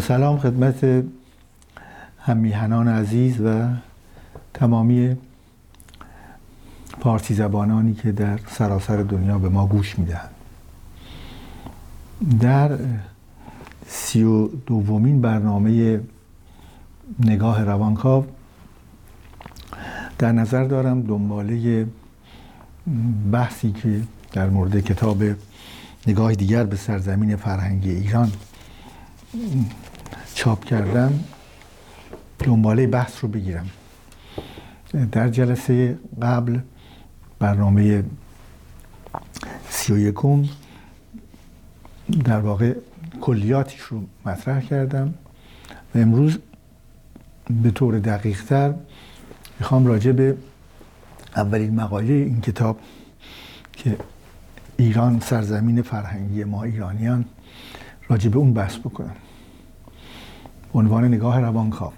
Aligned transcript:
سلام 0.00 0.38
خدمت 0.38 1.04
همیهنان 2.18 2.88
عزیز 2.88 3.40
و 3.40 3.68
تمامی 4.54 5.16
پارسی 7.00 7.34
زبانانی 7.34 7.94
که 7.94 8.12
در 8.12 8.38
سراسر 8.48 8.96
دنیا 8.96 9.38
به 9.38 9.48
ما 9.48 9.66
گوش 9.66 9.98
می‌دهند. 9.98 10.30
در 12.40 12.78
سی 13.86 14.22
و 14.22 14.48
دومین 14.48 15.20
برنامه 15.20 16.00
نگاه 17.20 17.64
روانکاو 17.64 18.26
در 20.18 20.32
نظر 20.32 20.64
دارم 20.64 21.02
دنباله 21.02 21.86
بحثی 23.32 23.72
که 23.72 24.02
در 24.32 24.50
مورد 24.50 24.80
کتاب 24.80 25.22
نگاه 26.06 26.34
دیگر 26.34 26.64
به 26.64 26.76
سرزمین 26.76 27.36
فرهنگی 27.36 27.90
ایران 27.90 28.32
چاپ 30.34 30.64
کردم 30.64 31.24
دنباله 32.38 32.86
بحث 32.86 33.12
رو 33.22 33.28
بگیرم. 33.28 33.70
در 35.12 35.28
جلسه 35.28 35.98
قبل 36.22 36.58
برنامه 37.38 38.04
سی 39.68 39.92
و 39.92 39.98
یکم 39.98 40.44
در 42.24 42.40
واقع 42.40 42.74
کلیاتش 43.20 43.80
رو 43.80 44.02
مطرح 44.26 44.60
کردم. 44.60 45.14
و 45.94 45.98
امروز 45.98 46.38
به 47.62 47.70
طور 47.70 47.98
دقیق 47.98 48.44
تر 48.44 48.74
می‌خوام 49.60 49.86
راجع 49.86 50.12
به 50.12 50.36
اولین 51.36 51.74
مقاله 51.74 52.12
این 52.12 52.40
کتاب 52.40 52.78
که 53.72 53.96
ایران 54.76 55.20
سرزمین 55.20 55.82
فرهنگی 55.82 56.44
ما 56.44 56.62
ایرانیان 56.62 57.24
راجع 58.08 58.30
به 58.30 58.38
اون 58.38 58.54
بحث 58.54 58.78
بکنم. 58.78 59.16
عنوان 60.74 61.04
نگاه 61.04 61.40
روانکاو. 61.40 61.92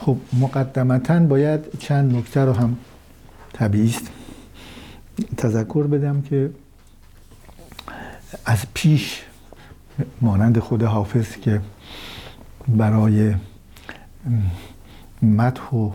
خب 0.00 0.16
مقدمتا 0.40 1.20
باید 1.20 1.78
چند 1.78 2.16
نکته 2.16 2.44
رو 2.44 2.52
هم 2.52 2.76
طبیعی 3.52 3.90
است 3.90 4.10
تذکر 5.36 5.86
بدم 5.86 6.22
که 6.22 6.50
از 8.44 8.64
پیش 8.74 9.22
مانند 10.20 10.58
خود 10.58 10.82
حافظ 10.82 11.36
که 11.36 11.60
برای 12.68 13.34
مدح 15.22 15.70
و 15.70 15.90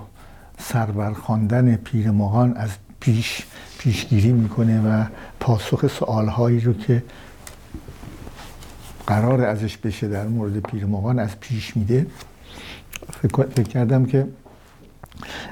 سرور 0.58 1.14
خواندن 1.14 1.76
پیر 1.76 2.12
مغان 2.12 2.54
از 2.58 2.70
پیش 3.00 3.46
پیشگیری 3.78 4.32
می‌کنه 4.32 4.82
و 4.82 5.06
پاسخ 5.40 5.88
سوالهایی 5.88 6.60
رو 6.60 6.74
که 6.74 7.04
قرار 9.08 9.42
ازش 9.42 9.78
بشه 9.78 10.08
در 10.08 10.28
مورد 10.28 10.60
پیر 10.60 10.86
مغان 10.86 11.20
از 11.20 11.40
پیش 11.40 11.78
میده. 11.78 12.08
فکر 13.22 13.64
کردم 13.64 14.06
که 14.06 14.28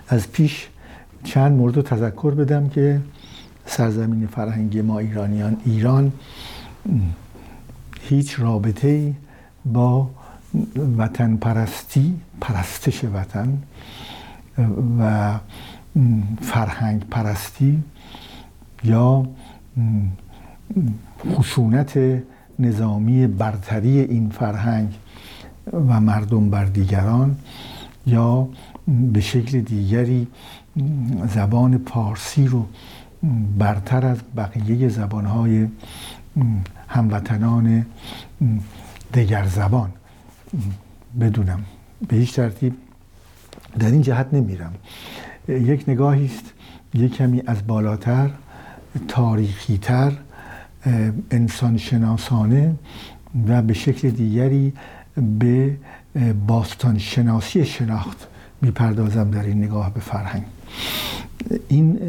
از 0.07 0.31
پیش 0.31 0.67
چند 1.23 1.51
مورد 1.51 1.81
تذکر 1.81 2.31
بدم 2.31 2.69
که 2.69 3.01
سرزمین 3.65 4.27
فرهنگی 4.27 4.81
ما 4.81 4.99
ایرانیان 4.99 5.57
ایران 5.65 6.11
هیچ 8.01 8.39
رابطه 8.39 9.13
با 9.65 10.09
وطن 10.97 11.35
پرستی 11.35 12.15
پرستش 12.41 13.03
وطن 13.03 13.57
و 14.99 15.33
فرهنگ 16.41 17.09
پرستی 17.09 17.83
یا 18.83 19.27
خشونت 21.35 22.23
نظامی 22.59 23.27
برتری 23.27 23.99
این 23.99 24.29
فرهنگ 24.29 24.93
و 25.73 25.99
مردم 25.99 26.49
بر 26.49 26.65
دیگران 26.65 27.37
یا 28.05 28.47
به 28.87 29.21
شکل 29.21 29.61
دیگری 29.61 30.27
زبان 31.27 31.77
پارسی 31.77 32.47
رو 32.47 32.65
برتر 33.57 34.05
از 34.05 34.17
بقیه 34.37 34.89
زبانهای 34.89 35.67
هموطنان 36.87 37.85
دیگر 39.13 39.45
زبان 39.47 39.89
بدونم. 41.19 41.63
به 42.07 42.15
هیچ 42.15 42.35
ترتیب 42.35 42.73
در 43.79 43.91
این 43.91 44.01
جهت 44.01 44.27
نمیرم. 44.33 44.73
یک 45.47 45.83
نگاهی 45.87 46.25
است 46.25 46.53
یک 46.93 47.15
کمی 47.15 47.43
از 47.47 47.67
بالاتر 47.67 48.29
تاریخیتر 49.07 50.11
انسان 51.31 51.77
شناسانه 51.77 52.75
و 53.47 53.61
به 53.61 53.73
شکل 53.73 54.09
دیگری 54.09 54.73
به 55.39 55.77
باستان 56.47 56.97
شناسی 56.97 57.65
شناخت 57.65 58.27
می‌پردازم 58.61 59.31
در 59.31 59.43
این 59.43 59.63
نگاه 59.63 59.93
به 59.93 59.99
فرهنگ. 59.99 60.43
این 61.67 61.99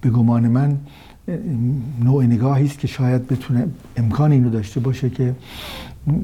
به 0.00 0.10
گمان 0.10 0.48
من 0.48 0.78
نوع 2.00 2.24
نگاهی 2.24 2.66
است 2.66 2.78
که 2.78 2.86
شاید 2.86 3.26
بتونه 3.26 3.66
امکان 3.96 4.32
اینو 4.32 4.50
داشته 4.50 4.80
باشه 4.80 5.10
که 5.10 5.34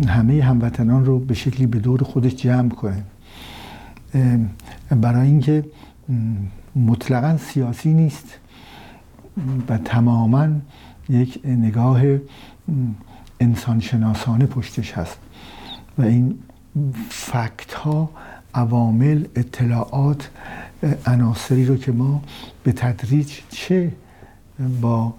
همه 0.09 0.43
هموطنان 0.43 1.05
رو 1.05 1.19
به 1.19 1.35
شکلی 1.35 1.67
به 1.67 1.79
دور 1.79 2.03
خودش 2.03 2.37
جمع 2.37 2.69
کنه. 2.69 3.03
برای 4.91 5.27
اینکه 5.27 5.65
مطلقا 6.77 7.37
سیاسی 7.37 7.95
نیست 7.95 8.39
و 9.69 9.79
تماما 9.79 10.49
یک 11.09 11.41
نگاه 11.45 12.03
انسان 13.41 13.81
شناسانه 13.81 14.47
پشتش 14.47 14.93
هست 14.93 15.19
و 15.99 16.03
این 16.03 16.39
فکت 17.11 17.73
ها 17.73 18.11
عوامل 18.55 19.25
اطلاعات 19.37 20.31
عناصری 21.07 21.67
رو 21.67 21.77
که 21.77 21.93
ما 21.93 22.23
به 22.65 22.73
تدریج 22.73 23.33
چه 23.51 23.93
با 24.81 25.15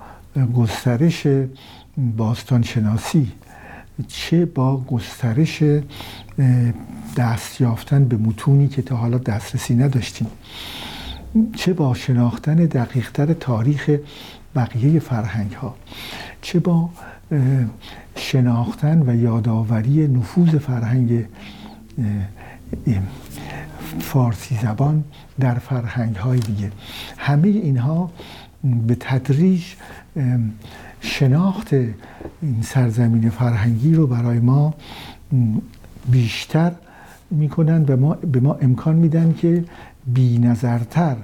گسترش 0.55 1.27
باستان 2.17 2.63
شناسی 2.63 3.31
چه 4.07 4.45
با 4.45 4.77
گسترش 4.77 5.63
دست 7.17 7.61
یافتن 7.61 8.05
به 8.05 8.17
متونی 8.17 8.67
که 8.67 8.81
تا 8.81 8.95
حالا 8.95 9.17
دسترسی 9.17 9.75
نداشتیم 9.75 10.27
چه 11.55 11.73
با 11.73 11.93
شناختن 11.93 12.55
دقیقتر 12.55 13.33
تاریخ 13.33 13.97
بقیه 14.57 14.99
فرهنگ 14.99 15.51
ها 15.51 15.75
چه 16.41 16.59
با 16.59 16.89
شناختن 18.15 19.09
و 19.09 19.15
یادآوری 19.15 20.07
نفوذ 20.07 20.55
فرهنگ 20.55 21.25
فارسی 23.99 24.59
زبان 24.61 25.03
در 25.39 25.53
فرهنگ 25.53 26.15
های 26.15 26.39
دیگه. 26.39 26.71
همه 27.17 27.47
اینها 27.47 28.11
به 28.87 28.95
تدریج 28.99 29.63
شناخت 31.01 31.73
این 31.73 32.61
سرزمین 32.61 33.29
فرهنگی 33.29 33.93
رو 33.93 34.07
برای 34.07 34.39
ما 34.39 34.73
بیشتر 36.11 36.71
می‌کنن 37.31 37.85
و 37.85 37.97
ما 37.97 38.13
به 38.13 38.39
ما 38.39 38.53
امکان 38.53 38.95
میدن 38.95 39.33
که 39.33 39.63
بی 40.07 40.39
نظرتر 40.39 41.15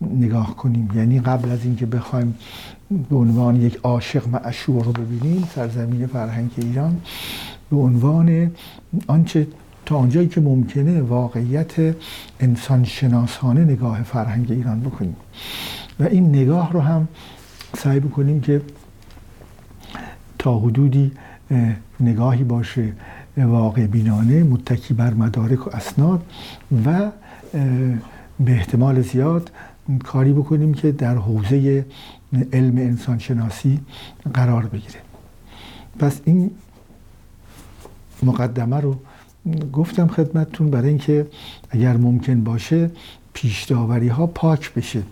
نگاه 0.00 0.56
کنیم. 0.56 0.88
یعنی 0.94 1.20
قبل 1.20 1.50
از 1.50 1.64
اینکه 1.64 1.86
بخوایم 1.86 2.34
به 3.10 3.16
عنوان 3.16 3.56
یک 3.56 3.80
عاشق 3.82 4.28
معشوق 4.28 4.84
رو 4.86 4.92
ببینیم 4.92 5.48
سرزمین 5.54 6.06
فرهنگ 6.06 6.50
ایران 6.56 7.00
به 7.70 7.76
عنوان 7.76 8.50
آنچه 9.06 9.46
تا 9.86 9.96
آنجایی 9.96 10.28
که 10.28 10.40
ممکنه 10.40 11.00
واقعیت 11.00 11.94
انسان 12.40 12.84
شناسانه 12.84 13.64
نگاه 13.64 14.02
فرهنگ 14.02 14.52
ایران 14.52 14.80
بکنیم. 14.80 15.16
و 16.00 16.04
این 16.04 16.28
نگاه 16.28 16.72
رو 16.72 16.80
هم 16.80 17.08
سعی 17.76 18.00
بکنیم 18.00 18.40
که 18.40 18.62
تا 20.38 20.58
حدودی 20.58 21.12
نگاهی 22.00 22.44
باشه 22.44 22.92
واقع 23.36 23.86
بینانه 23.86 24.42
متکی 24.42 24.94
بر 24.94 25.14
مدارک 25.14 25.66
و 25.66 25.70
اسناد 25.76 26.22
و 26.86 27.10
به 28.40 28.52
احتمال 28.52 29.02
زیاد 29.02 29.50
کاری 30.04 30.32
بکنیم 30.32 30.74
که 30.74 30.92
در 30.92 31.16
حوزه 31.16 31.86
علم 32.52 32.76
انسان 32.76 33.18
شناسی 33.18 33.80
قرار 34.34 34.66
بگیره. 34.66 35.00
پس 35.98 36.20
این 36.24 36.50
مقدمه 38.22 38.80
رو 38.80 38.96
گفتم 39.72 40.06
خدمتتون 40.06 40.70
برای 40.70 40.88
اینکه 40.88 41.26
اگر 41.70 41.96
ممکن 41.96 42.44
باشه 42.44 42.90
پیش 43.32 43.72
ها 43.72 44.26
پاک 44.26 44.74
بشه. 44.74 45.02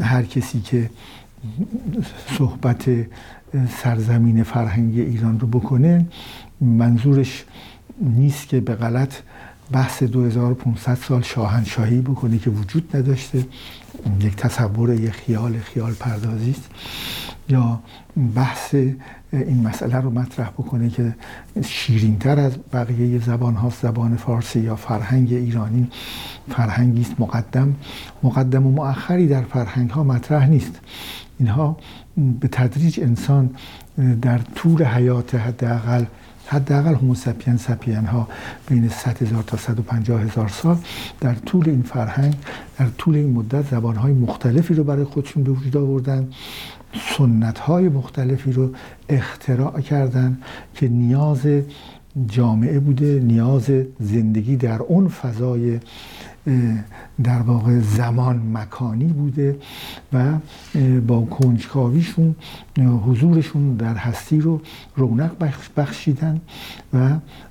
هر 0.00 0.22
کسی 0.22 0.60
که 0.60 0.90
صحبت 2.38 2.90
سرزمین 3.82 4.42
فرهنگی 4.42 5.00
ایران 5.00 5.40
رو 5.40 5.46
بکنه 5.46 6.06
منظورش 6.60 7.44
نیست 8.00 8.48
که 8.48 8.60
به 8.60 8.74
غلط 8.74 9.14
بحث 9.72 10.02
2500 10.02 10.94
سال 10.94 11.22
شاهنشاهی 11.22 12.00
بکنه 12.00 12.38
که 12.38 12.50
وجود 12.50 12.96
نداشته. 12.96 13.46
یک 14.20 14.36
تصور 14.36 14.94
یک 14.94 15.10
خیال 15.10 15.58
خیال 15.58 15.92
پردازی 15.92 16.50
است. 16.50 16.70
یا 17.48 17.80
بحث 18.34 18.74
این 19.32 19.66
مسئله 19.66 19.96
رو 19.96 20.10
مطرح 20.10 20.48
بکنه 20.48 20.90
که 20.90 21.14
شیرینتر 21.64 22.40
از 22.40 22.52
بقیه 22.72 23.18
زبان 23.18 23.54
ها 23.54 23.72
زبان 23.82 24.16
فارسی 24.16 24.60
یا 24.60 24.76
فرهنگ 24.76 25.32
ایرانی. 25.32 25.90
فرهنگی 26.48 27.00
است 27.00 27.20
مقدم. 27.20 27.74
مقدم 28.22 28.66
و 28.66 28.70
مؤخری 28.70 29.26
در 29.26 29.42
فرهنگ 29.42 29.90
ها 29.90 30.04
مطرح 30.04 30.46
نیست. 30.48 30.80
اینها 31.38 31.76
به 32.40 32.48
تدریج 32.48 33.00
انسان 33.00 33.50
در 34.22 34.38
طول 34.38 34.84
حیات 34.84 35.34
حداقل 35.34 36.04
حداقل 36.46 36.94
هوموسپین 36.94 37.56
سپین 37.56 38.06
ها 38.06 38.28
بین 38.68 38.88
100 38.88 39.22
هزار 39.22 39.42
تا 39.42 39.56
150 39.56 40.22
هزار 40.22 40.48
سال 40.48 40.76
در 41.20 41.34
طول 41.34 41.68
این 41.68 41.82
فرهنگ 41.82 42.34
در 42.78 42.86
طول 42.98 43.14
این 43.14 43.32
مدت 43.32 43.70
زبان 43.70 43.96
های 43.96 44.12
مختلفی 44.12 44.74
رو 44.74 44.84
برای 44.84 45.04
خودشون 45.04 45.42
به 45.42 45.50
وجود 45.50 45.76
آوردن 45.76 46.28
سنت 47.18 47.58
های 47.58 47.88
مختلفی 47.88 48.52
رو 48.52 48.70
اختراع 49.08 49.80
کردن 49.80 50.38
که 50.74 50.88
نیاز 50.88 51.46
جامعه 52.26 52.78
بوده 52.78 53.20
نیاز 53.20 53.70
زندگی 54.00 54.56
در 54.56 54.82
اون 54.82 55.08
فضای 55.08 55.80
در 57.24 57.42
واقع 57.42 57.80
زمان 57.80 58.50
مکانی 58.52 59.04
بوده 59.04 59.56
و 60.12 60.32
با 61.06 61.20
کنجکاویشون 61.20 62.34
حضورشون 62.78 63.76
در 63.76 63.94
هستی 63.94 64.40
رو 64.40 64.60
رونق 64.96 65.32
بخشیدن 65.76 66.40
و 66.94 67.10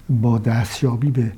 با 0.09 0.37
دستیابی 0.37 1.11
به 1.11 1.31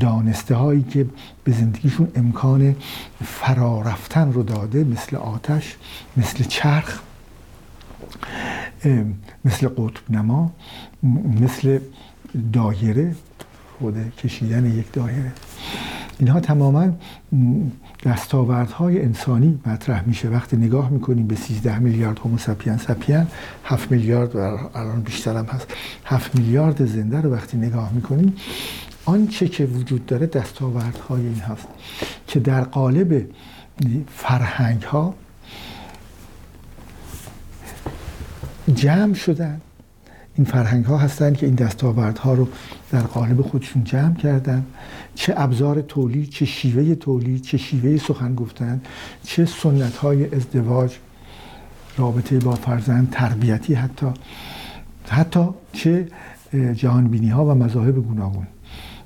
دانسته 0.00 0.54
هایی 0.54 0.82
که 0.82 1.06
به 1.44 1.52
زندگیشون 1.52 2.08
امکان 2.14 2.76
فرارفتن 3.24 4.32
رو 4.32 4.42
داده 4.42 4.84
مثل 4.84 5.16
آتش 5.16 5.76
مثل 6.16 6.44
چرخ 6.44 7.00
مثل 9.44 9.68
قطب 9.68 10.10
نما 10.10 10.52
مثل 11.40 11.78
دایره 12.52 13.14
خود 13.78 14.16
کشیدن 14.16 14.78
یک 14.78 14.92
دایره. 14.92 15.32
اینها 16.18 16.40
تماما 16.40 16.88
دستاوردهای 18.04 19.02
انسانی 19.02 19.60
مطرح 19.66 20.06
میشه. 20.06 20.28
وقتی 20.28 20.56
نگاه 20.56 20.90
می‌کنیم 20.90 21.26
به 21.26 21.34
13 21.36 21.78
میلیارد 21.78 22.18
هومو 22.18 22.38
سپین 22.38 22.76
سپین 22.76 23.26
7 23.64 23.90
میلیارد 23.90 24.36
و 24.36 24.38
الان 24.38 25.00
بیشتر 25.00 25.36
هم 25.36 25.44
هست 25.44 25.66
7 26.04 26.36
میلیارد 26.36 26.86
زنده 26.86 27.20
رو 27.20 27.32
وقتی 27.34 27.56
نگاه 27.56 27.92
می‌کنیم 27.92 28.36
آنچه 29.04 29.48
که 29.48 29.64
وجود 29.64 30.06
داره 30.06 30.26
دستاوردهای 30.26 31.26
این 31.26 31.38
هست 31.40 31.66
که 32.26 32.40
در 32.40 32.64
قالب 32.64 33.26
فرهنگ 34.16 34.82
ها 34.82 35.14
جمع 38.74 39.14
شدن 39.14 39.60
این 40.36 40.46
فرهنگ 40.46 40.84
ها 40.84 40.98
هستن 40.98 41.32
که 41.32 41.46
این 41.46 41.58
ها 42.22 42.34
رو 42.34 42.48
در 42.92 43.00
قالب 43.00 43.42
خودشون 43.42 43.84
جمع 43.84 44.14
کردن. 44.14 44.64
چه 45.14 45.34
ابزار 45.36 45.80
تولید 45.80 46.30
چه 46.30 46.44
شیوه 46.44 46.94
تولید 46.94 47.42
چه 47.42 47.56
شیوه 47.58 47.96
سخن 47.96 48.34
گفتن 48.34 48.80
چه 49.22 49.44
سنت 49.44 49.96
های 49.96 50.34
ازدواج 50.34 50.96
رابطه 51.96 52.38
با 52.38 52.54
فرزند 52.54 53.10
تربیتی 53.10 53.74
حتی. 53.74 54.06
حتی 55.08 55.48
چه 55.72 56.08
جهانبینی 56.74 57.28
ها 57.28 57.44
و 57.44 57.54
مذاهب 57.54 57.94
گوناگون. 57.94 58.46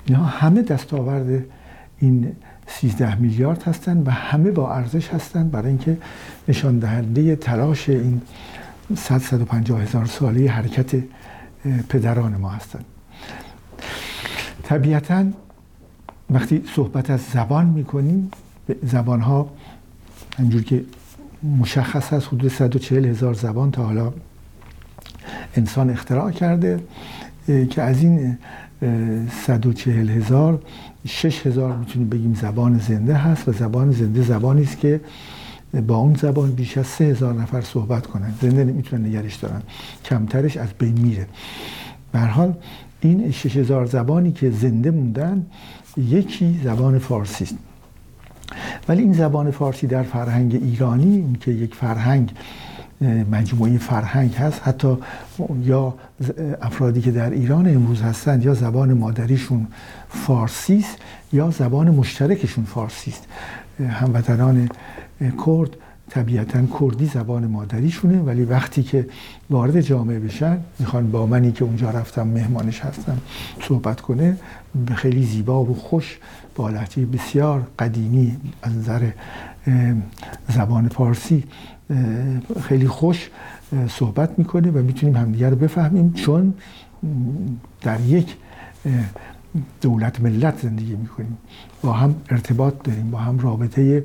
اینها 0.06 0.24
همه 0.24 0.62
دستاورد 0.62 1.44
این 1.98 2.32
13 2.66 3.14
میلیارد 3.14 3.62
هستند 3.62 4.08
و 4.08 4.10
همه 4.10 4.50
با 4.50 4.74
ارزش 4.74 5.08
هستند 5.08 5.50
برای 5.50 5.68
اینکه 5.68 5.98
نشان 6.48 6.78
دهنده 6.78 7.36
تلاش 7.36 7.88
این 7.88 8.20
100 8.96 9.18
150 9.18 9.82
هزار 9.82 10.06
ساله 10.06 10.50
حرکت 10.50 11.02
پدران 11.88 12.36
ما 12.36 12.48
هستند 12.48 12.84
طبیعتا 14.62 15.24
وقتی 16.30 16.64
صحبت 16.74 17.10
از 17.10 17.20
زبان 17.20 17.66
می‌کنیم 17.66 18.30
زبان 18.82 19.20
ها 19.20 19.50
همجور 20.38 20.62
که 20.62 20.84
مشخص 21.58 22.12
هست 22.12 22.26
حدود 22.26 22.52
140 22.52 23.04
هزار 23.04 23.34
زبان 23.34 23.70
تا 23.70 23.82
حالا 23.82 24.12
انسان 25.56 25.90
اختراع 25.90 26.30
کرده 26.30 26.80
که 27.46 27.82
از 27.82 28.02
این 28.02 28.38
140 29.46 30.10
هزار 30.10 30.62
6 31.06 31.46
هزار 31.46 31.76
می‌تونیم 31.76 32.08
بگیم 32.08 32.34
زبان 32.34 32.78
زنده 32.78 33.14
هست 33.14 33.48
و 33.48 33.52
زبان 33.52 33.92
زنده 33.92 34.22
زبانی 34.22 34.62
است 34.62 34.78
که 34.78 35.00
با 35.74 35.96
اون 35.96 36.14
زبان 36.14 36.50
بیش 36.50 36.78
از 36.78 36.86
سه 36.86 37.04
هزار 37.04 37.34
نفر 37.34 37.60
صحبت 37.60 38.06
کنن. 38.06 38.32
زنده 38.42 38.64
نمی‌تونن 38.64 39.06
نگرش 39.06 39.34
دارن. 39.34 39.62
کمترش 40.04 40.56
از 40.56 40.68
بین 40.78 41.00
میره. 41.00 41.26
به 42.12 42.18
حال 42.18 42.54
این 43.00 43.30
شش 43.30 43.56
هزار 43.56 43.86
زبانی 43.86 44.32
که 44.32 44.50
زنده 44.50 44.90
موندن 44.90 45.46
یکی 45.96 46.60
زبان 46.64 46.98
فارسی 46.98 47.44
است. 47.44 47.54
ولی 48.88 49.02
این 49.02 49.12
زبان 49.12 49.50
فارسی 49.50 49.86
در 49.86 50.02
فرهنگ 50.02 50.54
ایرانی 50.54 51.14
این 51.14 51.36
که 51.40 51.50
یک 51.50 51.74
فرهنگ 51.74 52.32
مجموعه 53.30 53.78
فرهنگ 53.78 54.34
هست 54.34 54.60
حتی 54.64 54.96
یا 55.64 55.94
افرادی 56.60 57.00
که 57.00 57.10
در 57.10 57.30
ایران 57.30 57.68
امروز 57.74 58.02
هستند 58.02 58.44
یا 58.44 58.54
زبان 58.54 58.92
مادریشون 58.92 59.66
فارسی 60.08 60.78
است 60.78 60.96
یا 61.32 61.50
زبان 61.50 61.90
مشترکشون 61.90 62.64
فارسی 62.64 63.10
است. 63.10 63.26
هموطنان 63.80 64.68
کرد 65.46 65.76
طبیعتا 66.10 66.62
کردی 66.80 67.06
زبان 67.06 67.46
مادریشونه 67.46 68.20
ولی 68.20 68.44
وقتی 68.44 68.82
که 68.82 69.06
وارد 69.50 69.80
جامعه 69.80 70.18
بشن 70.18 70.58
می‌خوان 70.78 71.10
با 71.10 71.26
منی 71.26 71.52
که 71.52 71.64
اونجا 71.64 71.90
رفتم 71.90 72.26
مهمانش 72.26 72.80
هستم 72.80 73.18
صحبت 73.62 74.00
کنه 74.00 74.36
به 74.86 74.94
خیلی 74.94 75.26
زیبا 75.26 75.64
و 75.64 75.74
خوش 75.74 76.18
با 76.54 76.70
لحجه 76.70 77.06
بسیار 77.06 77.66
قدیمی 77.78 78.36
از 78.62 78.76
نظر 78.76 79.10
زبان 80.48 80.88
فارسی 80.88 81.44
خیلی 82.62 82.88
خوش 82.88 83.30
صحبت 83.88 84.38
می‌کنه 84.38 84.70
و 84.70 84.78
می‌تونیم 84.78 85.16
همدیگه 85.16 85.50
رو 85.50 85.56
بفهمیم 85.56 86.12
چون 86.12 86.54
در 87.82 88.00
یک 88.00 88.36
دولت 89.80 90.20
ملت 90.20 90.58
زندگی 90.62 90.96
می‌کنیم. 90.96 91.38
با 91.82 91.92
هم 91.92 92.14
ارتباط 92.30 92.74
داریم 92.84 93.10
با 93.10 93.18
هم 93.18 93.38
رابطه 93.38 94.04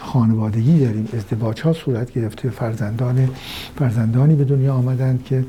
خانوادگی 0.00 0.78
داریم. 0.80 1.08
ازدواج 1.12 1.60
ها 1.60 1.72
صورت 1.72 2.12
گرفته. 2.12 2.50
فرزندان 2.50 3.28
فرزندانی 3.78 4.34
به 4.34 4.44
دنیا 4.44 4.74
آمدند 4.74 5.24
که 5.24 5.44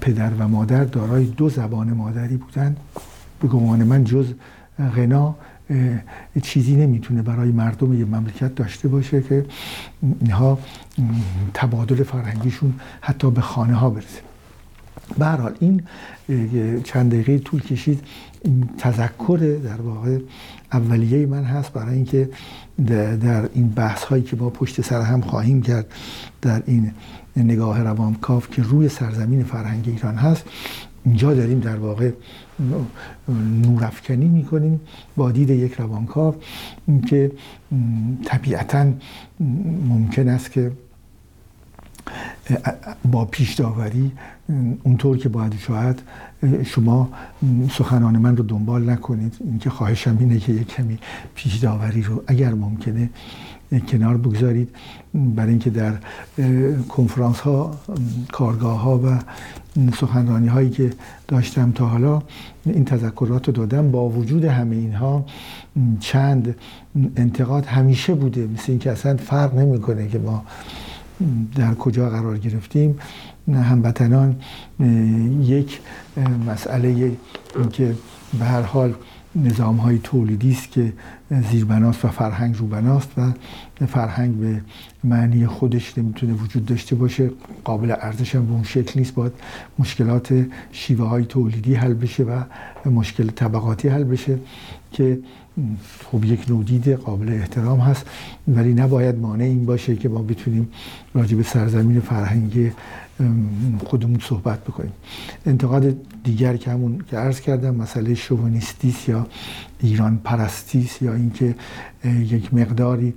پدر 0.00 0.30
و 0.38 0.48
مادر 0.48 0.84
دارای 0.84 1.24
دو 1.24 1.48
زبان 1.48 1.92
مادری 1.92 2.36
بودند. 2.36 2.76
به 3.40 3.48
گمان 3.48 3.84
من 3.84 4.04
جز 4.04 4.26
غنا 4.96 5.34
چیزی 6.42 6.76
نمی‌تونه 6.76 7.22
برای 7.22 7.52
مردم 7.52 7.98
یه 7.98 8.04
مملکت 8.04 8.54
داشته 8.54 8.88
باشه 8.88 9.22
که 9.22 9.44
اینها 10.20 10.58
تبادل 11.54 12.02
فرهنگیشون 12.02 12.74
حتی 13.00 13.30
به 13.30 13.40
خانه 13.40 13.74
ها 13.74 13.90
برسه. 13.90 14.27
به 15.18 15.26
حال 15.26 15.54
این 15.60 15.82
چند 16.84 17.12
دقیقه 17.12 17.38
طول 17.38 17.62
کشید. 17.62 18.00
این 18.44 18.68
تذکر 18.78 19.58
در 19.64 19.80
واقع 19.80 20.18
اولیه 20.72 21.26
من 21.26 21.44
هست 21.44 21.72
برای 21.72 21.94
اینکه 21.94 22.30
در 23.20 23.48
این 23.54 23.68
بحث 23.68 24.04
هایی 24.04 24.22
که 24.22 24.36
ما 24.36 24.50
پشت 24.50 24.80
سر 24.80 25.00
هم 25.00 25.20
خواهیم 25.20 25.62
کرد 25.62 25.86
در 26.42 26.62
این 26.66 26.92
نگاه 27.36 27.82
روانکاف 27.82 28.50
که 28.50 28.62
روی 28.62 28.88
سرزمین 28.88 29.44
فرهنگ 29.44 29.84
ایران 29.86 30.14
هست 30.14 30.44
اینجا 31.04 31.34
داریم 31.34 31.60
در 31.60 31.76
واقع 31.76 32.10
نورافکنی 33.62 34.28
می‌کنیم 34.28 34.80
با 35.16 35.30
دید 35.30 35.50
یک 35.50 35.72
روانکاو. 35.72 36.34
که 37.06 37.32
طبیعتا 38.24 38.92
ممکن 39.88 40.28
است 40.28 40.52
که 40.52 40.72
با 43.12 43.24
پیش 43.24 43.54
داوری 43.54 44.12
اونطور 44.82 45.18
که 45.18 45.28
باید 45.28 45.54
شاید 45.58 46.02
شما 46.64 47.08
سخنان 47.70 48.18
من 48.18 48.36
رو 48.36 48.44
دنبال 48.44 48.90
نکنید. 48.90 49.34
اینکه 49.40 49.70
خواهشم 49.70 50.16
اینه 50.20 50.38
که 50.38 50.52
یک 50.52 50.68
کمی 50.68 50.98
پیش 51.34 51.56
داوری 51.56 52.02
رو 52.02 52.22
اگر 52.26 52.54
ممکنه 52.54 53.10
کنار 53.88 54.16
بگذارید. 54.16 54.68
برای 55.14 55.50
اینکه 55.50 55.70
در 55.70 55.92
کنفرانس 56.88 57.40
ها 57.40 57.76
کارگاه 58.32 58.80
ها 58.80 58.98
و 58.98 59.18
سخنرانی 60.00 60.48
هایی 60.48 60.70
که 60.70 60.90
داشتم 61.28 61.72
تا 61.72 61.86
حالا 61.86 62.22
این 62.64 62.84
تذکرات 62.84 63.46
رو 63.46 63.52
دادم 63.52 63.90
با 63.90 64.08
وجود 64.08 64.44
همه 64.44 64.76
اینها 64.76 65.24
چند 66.00 66.54
انتقاد 67.16 67.64
همیشه 67.64 68.14
بوده. 68.14 68.46
مثل 68.54 68.64
اینکه 68.68 68.92
اصلا 68.92 69.16
فرق 69.16 69.54
نمی‌کنه 69.54 70.08
که 70.08 70.18
ما 70.18 70.44
در 71.56 71.74
کجا 71.74 72.10
قرار 72.10 72.38
گرفتیم. 72.38 72.98
هموطنان 73.52 74.36
یک 75.42 75.80
مسئله 76.46 77.12
که 77.72 77.94
به 78.38 78.44
هر 78.44 78.62
حال 78.62 78.94
نظام 79.36 79.76
های 79.76 79.98
تولیدی 79.98 80.50
است 80.50 80.70
که 80.70 80.92
زیربناست 81.50 82.04
و 82.04 82.08
فرهنگ 82.08 82.56
روبناست 82.56 83.10
و 83.16 83.32
فرهنگ 83.86 84.36
به 84.36 84.60
معنی 85.04 85.46
خودش 85.46 85.98
نمی‌تونه 85.98 86.32
وجود 86.32 86.66
داشته 86.66 86.96
باشه. 86.96 87.30
قابل 87.64 87.94
ارزش 88.00 88.34
هم 88.34 88.46
به 88.46 88.52
اون 88.52 88.62
شکل 88.62 89.00
نیست. 89.00 89.14
باید 89.14 89.32
مشکلات 89.78 90.46
شیوه 90.72 91.08
های 91.08 91.24
تولیدی 91.24 91.74
حل 91.74 91.94
بشه 91.94 92.24
و 92.24 92.40
مشکل 92.90 93.26
طبقاتی 93.26 93.88
حل 93.88 94.04
بشه 94.04 94.38
که 94.92 95.18
خب 96.04 96.24
یک 96.24 96.50
نودید 96.50 96.88
قابل 96.88 97.32
احترام 97.32 97.80
هست 97.80 98.06
ولی 98.48 98.74
نباید 98.74 99.18
مانع 99.18 99.44
این 99.44 99.66
باشه 99.66 99.96
که 99.96 100.08
ما 100.08 100.22
بتونیم 100.22 100.68
راجع 101.14 101.36
به 101.36 101.42
سرزمین 101.42 102.00
فرهنگی 102.00 102.72
خودمون 103.84 104.18
صحبت 104.22 104.64
بکنیم. 104.64 104.92
انتقاد 105.46 105.96
دیگر 106.24 106.56
که 106.56 106.70
همون 106.70 107.04
که 107.10 107.16
عرض 107.16 107.40
کردم 107.40 107.74
مسئله 107.74 108.14
شوونیستیس 108.14 109.08
یا 109.08 109.26
ایران 109.80 110.20
پرستیس 110.24 111.02
یا 111.02 111.14
اینکه 111.14 111.54
یک 112.04 112.54
مقداری 112.54 113.14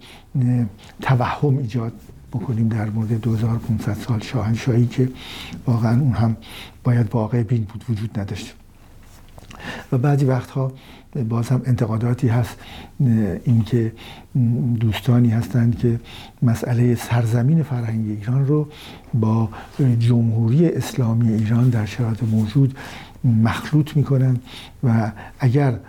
توهم 1.01 1.57
ایجاد 1.57 1.93
بکنیم 2.33 2.67
در 2.67 2.89
مورد 2.89 3.21
2500 3.21 3.93
سال 3.93 4.19
شاهنشاهی 4.19 4.87
که 4.87 5.09
واقعا 5.67 6.01
اون 6.01 6.13
هم 6.13 6.37
باید 6.83 7.15
واقع 7.15 7.43
بین 7.43 7.63
بود 7.63 7.85
وجود 7.89 8.19
نداشته 8.19 8.51
و 9.91 9.97
بعضی 9.97 10.25
وقتها 10.25 10.71
باز 11.29 11.49
هم 11.49 11.61
انتقاداتی 11.65 12.27
هست 12.27 12.57
اینکه 13.43 13.91
دوستانی 14.79 15.29
هستند 15.29 15.77
که 15.77 15.99
مسئله 16.41 16.95
سرزمین 16.95 17.63
فرهنگ 17.63 18.09
ایران 18.09 18.47
رو 18.47 18.67
با 19.13 19.49
جمهوری 19.99 20.69
اسلامی 20.69 21.33
ایران 21.33 21.69
در 21.69 21.85
شرایط 21.85 22.23
موجود 22.23 22.77
مخلوط 23.23 23.95
می‌کنن 23.97 24.37
و 24.83 25.11
اگر 25.39 25.79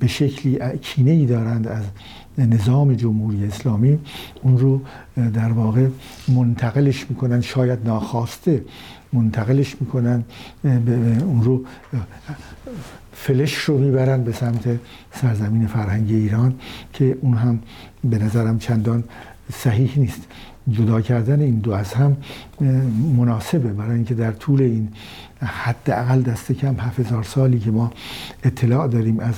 به 0.00 0.06
شکلی 0.06 0.58
کینه 0.82 1.10
ای 1.10 1.26
دارند 1.26 1.68
از 1.68 1.84
نظام 2.38 2.94
جمهوری 2.94 3.46
اسلامی 3.46 3.98
اون 4.42 4.58
رو 4.58 4.80
در 5.16 5.52
واقع 5.52 5.88
منتقلش 6.28 7.06
می‌کنن 7.10 7.40
شاید 7.40 7.78
ناخواسته 7.84 8.64
منتقلش 9.14 9.76
می‌کنن 9.80 10.24
اون 10.64 11.42
رو 11.42 11.64
فلش 13.12 13.54
رو 13.54 13.78
می‌برن 13.78 14.24
به 14.24 14.32
سمت 14.32 14.78
سرزمین 15.12 15.66
فرهنگ 15.66 16.10
ایران 16.10 16.54
که 16.92 17.18
اون 17.20 17.36
هم 17.36 17.58
به 18.04 18.18
نظرم 18.18 18.58
چندان 18.58 19.04
صحیح 19.52 19.98
نیست. 19.98 20.22
جدا 20.70 21.00
کردن 21.00 21.40
این 21.40 21.58
دو 21.58 21.72
از 21.72 21.94
هم 21.94 22.16
مناسبه. 23.16 23.72
برای 23.72 23.94
اینکه 23.94 24.14
در 24.14 24.32
طول 24.32 24.62
این 24.62 24.88
حداقل 25.40 26.22
دست 26.22 26.52
کم 26.52 26.74
7000 26.78 27.22
سالی 27.22 27.58
که 27.58 27.70
ما 27.70 27.92
اطلاع 28.44 28.88
داریم 28.88 29.20
از 29.20 29.34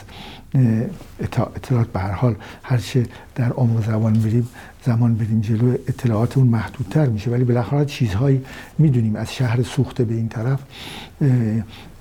اطلاعات 1.55 1.89
به 1.89 2.01
هر 2.01 2.13
حال 2.13 2.35
هرچه 2.63 3.07
در 3.35 3.53
عمق 3.53 3.87
زبان 3.87 4.13
بریم 4.13 4.49
زمان 4.85 5.15
بریم 5.15 5.41
جلو 5.41 5.73
اطلاعات 5.89 6.39
اون 6.39 6.47
محدودتر 6.47 7.07
میشه. 7.07 7.31
ولی 7.31 7.45
بالاخره 7.45 7.85
چیزهایی 7.85 8.43
می‌دونیم. 8.79 9.17
از 9.17 9.35
شهر 9.35 9.63
سوخته 9.63 10.05
به 10.05 10.15
این 10.15 10.29
طرف 10.29 10.61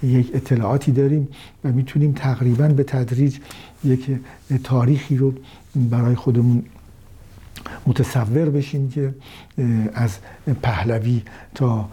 یک 0.04 0.32
اطلاعاتی 0.34 0.92
داریم 0.92 1.28
و 1.64 1.72
می‌تونیم 1.72 2.12
تقریبا 2.12 2.68
به 2.68 2.84
تدریج 2.84 3.38
یک 3.84 4.12
تاریخی 4.64 5.18
رو 5.18 5.34
برای 5.76 6.16
خودمون 6.16 6.64
متصور 7.88 8.50
بشیم 8.50 8.90
که 8.90 9.16
از 9.94 10.18
پهلوی 10.62 11.22
تا 11.56 11.90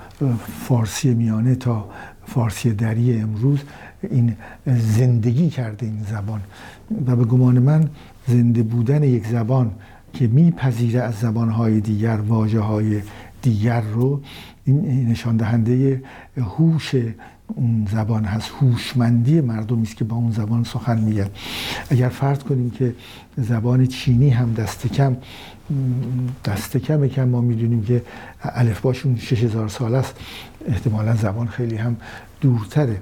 فارسی 0.69 1.15
میانه 1.15 1.55
تا 1.55 1.89
فارسی 2.27 2.73
دری 2.73 3.21
امروز 3.21 3.59
این 4.03 4.37
زندگی 4.67 5.51
کرده 5.51 5.87
این 5.87 6.03
زبان. 6.11 6.41
و 7.07 7.17
به 7.17 7.25
گمان 7.25 7.59
من 7.59 7.91
زنده 8.27 8.63
بودن 8.63 9.03
یک 9.03 9.27
زبان 9.27 9.71
که 10.13 10.27
میپذیره 10.27 11.01
از 11.01 11.15
زبانهای 11.15 11.81
دیگر 11.81 12.17
واجه 12.17 12.61
های 12.61 13.03
دیگر 13.43 13.81
رو 13.81 14.21
این 14.65 15.09
نشان 15.09 15.37
دهنده 15.37 16.03
هوش 16.37 16.95
اون 17.57 17.89
زبان 17.93 18.25
هست. 18.25 18.51
هوشمندی 18.61 19.41
مردمی 19.41 19.83
است 19.83 19.97
که 19.97 20.05
با 20.05 20.17
اون 20.17 20.31
زبان 20.31 20.65
سخن 20.65 20.99
میگن. 21.01 21.29
اگر 21.91 22.09
فرض 22.09 22.39
کنیم 22.39 22.71
که 22.71 22.95
زبان 23.37 23.87
چینی 23.87 24.31
هم 24.31 24.53
دست 24.53 24.87
کم 24.87 25.17
دست 26.45 26.77
کم 26.77 27.09
کم 27.09 27.29
ما 27.29 27.41
می‌دونیم 27.41 27.85
که 27.85 28.03
الفباشون 28.43 29.17
6000 29.17 29.69
سال 29.69 29.95
است. 29.95 30.15
احتمالا 30.69 31.17
زبان 31.17 31.47
خیلی 31.47 31.77
هم 31.77 31.97
دورتره. 32.41 32.97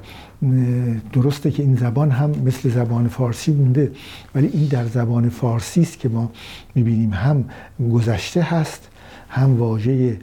درسته 1.13 1.51
که 1.51 1.63
این 1.63 1.77
زبان 1.77 2.11
هم 2.11 2.31
مثل 2.31 2.71
زبان 2.71 3.09
فارسی 3.09 3.53
مونده 3.53 3.93
ولی 4.35 4.47
این 4.47 4.67
در 4.67 4.87
زبان 4.87 5.29
فارسی 5.29 5.81
است 5.81 5.99
که 5.99 6.09
ما 6.09 6.31
می‌بینیم 6.75 7.13
هم 7.13 7.45
گذشته 7.93 8.43
هست 8.43 8.89
هم 9.29 9.59
واژه 9.59 10.19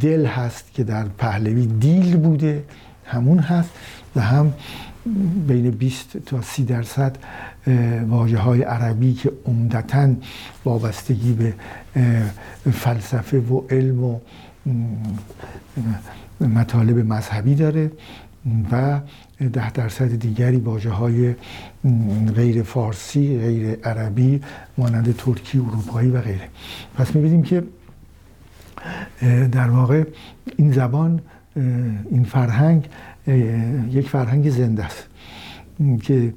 دل 0.00 0.26
هست 0.26 0.72
که 0.74 0.84
در 0.84 1.04
پهلوی 1.04 1.66
دیل 1.66 2.16
بوده 2.16 2.64
همون 3.04 3.38
هست 3.38 3.70
و 4.16 4.20
هم 4.20 4.52
بین 5.46 5.70
20 5.70 6.16
تا 6.16 6.42
30 6.42 6.64
درصد 6.64 7.16
واجه 8.08 8.38
های 8.38 8.62
عربی 8.62 9.14
که 9.14 9.32
عمدتا 9.46 10.08
وابستگی 10.64 11.32
به 11.32 11.54
فلسفه 12.72 13.38
و 13.38 13.62
علم 13.70 14.04
و 14.04 14.18
مطالب 16.40 16.98
مذهبی 17.12 17.54
داره 17.54 17.92
و 18.72 19.00
ده 19.52 19.70
درصد 19.70 20.18
دیگری 20.18 20.56
واجه 20.56 20.90
های 20.90 21.34
غیر 22.36 22.62
فارسی 22.62 23.38
غیر 23.38 23.78
عربی 23.84 24.40
مانند 24.78 25.16
ترکی 25.16 25.58
اروپایی 25.58 26.10
و 26.10 26.20
غیره. 26.20 26.48
پس 26.96 27.14
می‌بینیم 27.14 27.42
که 27.42 27.62
در 29.52 29.70
واقع 29.70 30.04
این 30.56 30.72
زبان 30.72 31.20
این 32.10 32.24
فرهنگ 32.24 32.88
یک 33.90 34.08
فرهنگ 34.08 34.50
زنده 34.50 34.84
است. 34.84 35.06
که 36.02 36.34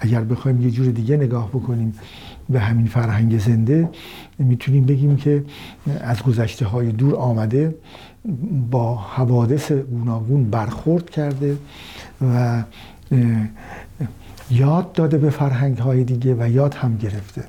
اگر 0.00 0.24
بخوایم 0.24 0.62
یه 0.62 0.70
جور 0.70 0.86
دیگه 0.86 1.16
نگاه 1.16 1.48
بکنیم 1.48 1.94
به 2.48 2.60
همین 2.60 2.86
فرهنگ 2.86 3.38
زنده 3.38 3.88
می‌تونیم 4.38 4.84
بگیم 4.84 5.16
که 5.16 5.44
از 6.00 6.22
گذشته 6.22 6.66
های 6.66 6.92
دور 6.92 7.14
آمده 7.14 7.74
با 8.70 8.96
حوادث 8.96 9.72
گوناگون 9.72 10.50
برخورد 10.50 11.10
کرده 11.10 11.56
و 12.20 12.62
یاد 14.50 14.92
داده 14.92 15.18
به 15.18 15.30
فرهنگ 15.30 15.78
های 15.78 16.04
دیگه 16.04 16.34
و 16.34 16.50
یاد 16.50 16.74
هم 16.74 16.96
گرفته. 16.96 17.44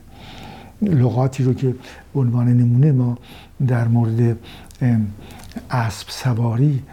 لغاتی 0.81 1.43
رو 1.43 1.53
که 1.53 1.75
عنوان 2.15 2.47
نمونه 2.47 2.91
ما 2.91 3.17
در 3.67 3.87
مورد 3.87 4.37
اسب 5.71 6.09
سواری 6.09 6.83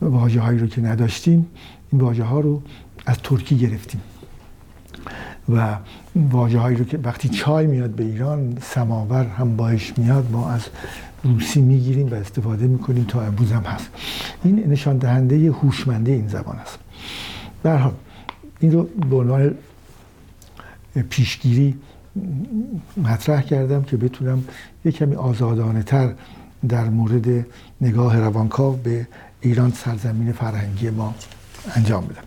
واجه 0.00 0.40
هایی 0.40 0.58
رو 0.58 0.66
که 0.66 0.80
نداشتیم 0.80 1.46
این 1.92 2.00
واجه 2.00 2.24
ها 2.24 2.40
رو 2.40 2.62
از 3.06 3.18
ترکی 3.18 3.56
گرفتیم. 3.56 4.00
و 5.48 5.76
واجه 6.16 6.58
هایی 6.58 6.76
رو 6.76 6.84
که 6.84 6.98
وقتی 6.98 7.28
چای 7.28 7.66
میاد 7.66 7.90
به 7.90 8.04
ایران 8.04 8.58
سماور 8.62 9.24
هم 9.26 9.56
باش 9.56 9.98
میاد 9.98 10.30
ما 10.32 10.50
از 10.50 10.66
روسی 11.24 11.60
می‌گیریم 11.60 12.08
و 12.08 12.14
استفاده 12.14 12.66
می‌کنیم 12.66 13.04
تا 13.04 13.22
امروز 13.22 13.52
هم 13.52 13.62
هست. 13.62 13.88
این 14.44 14.70
نشان 14.70 14.98
دهنده 14.98 15.50
هوشمندی 15.50 16.12
این 16.12 16.28
زبان 16.28 16.56
است. 16.56 16.78
در 17.62 17.76
حال 17.76 17.92
این 18.60 18.72
رو 18.72 18.82
به 18.82 19.16
عنوان 19.16 19.54
پیشگیری 21.10 21.74
مطرح 22.96 23.42
کردم 23.42 23.82
که 23.82 23.96
بتونم 23.96 24.44
یک 24.84 24.96
کمی 24.96 25.14
آزادانه 25.14 25.82
تر 25.82 26.14
در 26.66 26.88
مورد 26.88 27.46
نگاه 27.80 28.18
روانکاو 28.18 28.76
به 28.76 29.08
ایران 29.40 29.72
سرزمین 29.72 30.32
فرهنگی 30.32 30.90
ما 30.90 31.14
انجام 31.74 32.06
بدم 32.06 32.24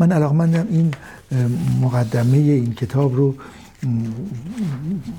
من 0.00 0.12
علاقمندم 0.12 0.66
این 0.70 0.94
مقدمه 1.80 2.36
این 2.36 2.74
کتاب 2.74 3.16
رو 3.16 3.34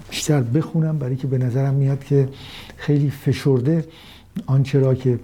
بیشتر 0.10 0.42
بخونم 0.42 1.00
برای 1.00 1.16
که 1.16 1.28
به 1.28 1.38
نظرم 1.38 1.74
میاد 1.74 2.04
که 2.04 2.30
خیلی 2.78 3.10
فشرده 3.10 3.86
آنچه 4.46 4.80
را 4.80 4.96
که 4.96 5.20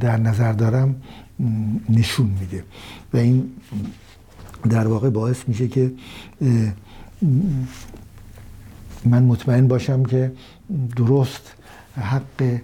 در 0.00 0.16
نظر 0.16 0.52
دارم 0.52 0.96
نشون 1.88 2.26
میده. 2.40 2.64
و 3.12 3.16
این 3.16 3.50
در 4.70 4.86
واقع 4.86 5.10
باعث 5.10 5.48
میشه 5.48 5.68
که 5.68 5.92
من 9.04 9.22
مطمئن 9.22 9.68
باشم 9.68 10.02
که 10.02 10.32
درست 10.96 11.52
حق 11.96 12.60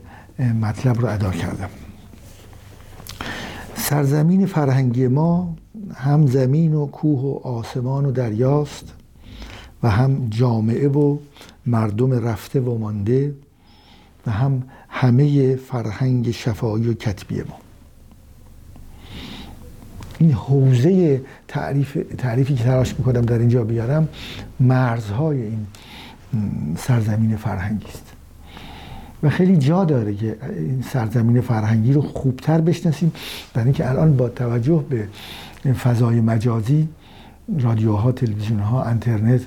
مطلب 0.61 1.01
رو 1.01 1.09
ادا 1.09 1.31
کردم. 1.31 1.71
سرزمین 3.75 4.47
فرهنگی 4.47 5.07
ما 5.07 5.57
هم 5.95 6.27
زمین 6.27 6.75
و 6.75 6.87
کوه 6.87 7.21
و 7.21 7.49
آسمان 7.49 8.05
و 8.05 8.13
دریاست 8.13 8.93
و 9.83 9.91
هم 9.91 10.27
جامعه 10.31 10.89
و 10.89 11.19
مردم 11.67 12.13
رفته 12.13 12.61
و 12.61 12.79
مانده 12.79 13.35
و 14.27 14.31
هم 14.31 14.63
همه 14.89 15.57
فرهنگ 15.57 16.31
شفایی 16.31 16.89
و 16.89 16.95
کتبی 16.95 17.41
ما. 17.43 17.57
این 20.19 20.33
حوزه 20.33 21.23
تعریف 21.49 21.99
تعریفی 22.19 22.55
که 22.55 22.65
تلاش 22.65 22.95
می‌کنم 22.99 23.21
در 23.21 23.39
اینجا 23.39 23.65
بیارم 23.65 24.09
مرزهای 24.61 25.43
این 25.43 25.67
سرزمین 26.77 27.37
فرهنگی 27.37 27.87
است. 27.87 28.13
و 29.23 29.31
خیلی 29.31 29.57
جا 29.57 29.85
داره 29.85 30.15
که 30.15 30.37
این 30.57 30.83
سرزمین 30.83 31.41
فرهنگی 31.41 31.93
رو 31.93 32.03
خوبتر 32.03 32.61
بشناسیم. 32.61 33.13
برای 33.55 33.65
اینکه 33.65 33.91
الان 33.91 34.17
با 34.17 34.29
توجه 34.29 34.85
به 34.91 35.09
فضای 35.73 36.21
مجازی 36.21 36.89
رادیوها 37.59 38.13
تلویزیون 38.13 38.61
ها 38.61 38.89
اینترنت 38.89 39.41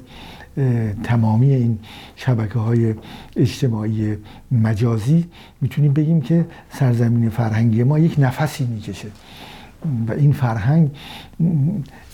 تمامی 1.04 1.54
این 1.54 1.80
شبکه 2.16 2.60
های 2.60 2.94
اجتماعی 3.36 4.18
مجازی 4.52 5.26
می‌تونیم 5.62 5.94
بگیم 5.94 6.22
که 6.22 6.46
سرزمین 6.70 7.30
فرهنگی 7.30 7.84
ما 7.84 8.00
یک 8.00 8.16
نفسی 8.18 8.66
می‌کشه. 8.66 9.08
و 10.08 10.12
این 10.12 10.32
فرهنگ 10.32 10.92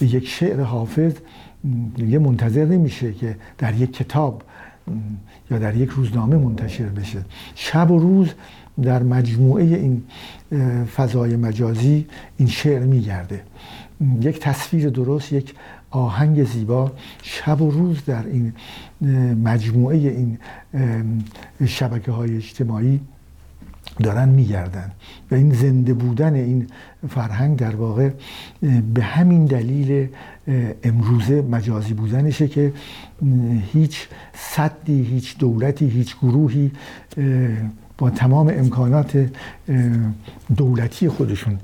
یک 0.01 0.27
شعر 0.27 0.61
حافظ 0.61 1.13
یه 1.97 2.19
منتظر 2.19 2.65
نمیشه 2.65 3.13
که 3.13 3.35
در 3.57 3.75
یک 3.75 3.93
کتاب 3.93 4.43
یا 5.51 5.59
در 5.59 5.75
یک 5.75 5.89
روزنامه 5.89 6.37
منتشر 6.37 6.89
بشه. 6.89 7.25
شب 7.55 7.91
و 7.91 7.99
روز 7.99 8.33
در 8.81 9.03
مجموعه 9.03 9.63
این 9.63 10.03
فضای 10.85 11.35
مجازی 11.35 12.07
این 12.37 12.47
شعر 12.47 12.85
میگرده. 12.85 13.43
یک 14.21 14.39
تصویر 14.39 14.89
درست 14.89 15.33
یک 15.33 15.53
آهنگ 15.91 16.43
زیبا. 16.43 16.91
شب 17.23 17.61
و 17.61 17.71
روز 17.71 18.05
در 18.05 18.25
این 18.25 18.53
مجموعه 19.43 19.97
این 19.97 20.37
شبکه 21.65 22.11
های 22.11 22.35
اجتماعی 22.35 22.99
دارن 24.03 24.29
میگردن. 24.29 24.91
و 25.31 25.35
این 25.35 25.53
زنده 25.53 25.93
بودن 25.93 26.33
این 26.33 26.67
فرهنگ 27.09 27.57
در 27.57 27.75
واقع 27.75 28.09
به 28.93 29.03
همین 29.03 29.45
دلیل 29.45 30.07
امروزه 30.83 31.41
مجازی 31.41 31.93
بودنشه 31.93 32.47
که 32.47 32.73
هیچ 33.73 34.07
صدی 34.33 35.03
هیچ 35.03 35.37
دولتی 35.37 35.89
هیچ 35.89 36.17
گروهی 36.17 36.71
با 37.97 38.09
تمام 38.09 38.47
امکانات 38.47 39.29
دولتی 40.57 41.09
خودشون 41.09 41.57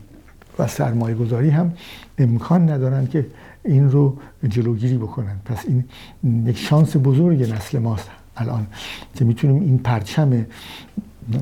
و 0.59 0.67
سرمایه 0.67 1.15
گذاری 1.15 1.49
هم 1.49 1.73
امکان 2.17 2.69
ندارن 2.69 3.07
که 3.07 3.25
این 3.63 3.91
رو 3.91 4.17
جلوگیری 4.47 4.97
بکنن. 4.97 5.35
پس 5.45 5.65
این 5.67 5.83
یک 6.47 6.57
شانس 6.57 6.97
بزرگ 6.97 7.51
نسل 7.51 7.79
ماست 7.79 8.09
الان 8.37 8.67
که 9.15 9.25
می‌تونیم 9.25 9.61
این 9.61 9.77
پرچم 9.77 10.45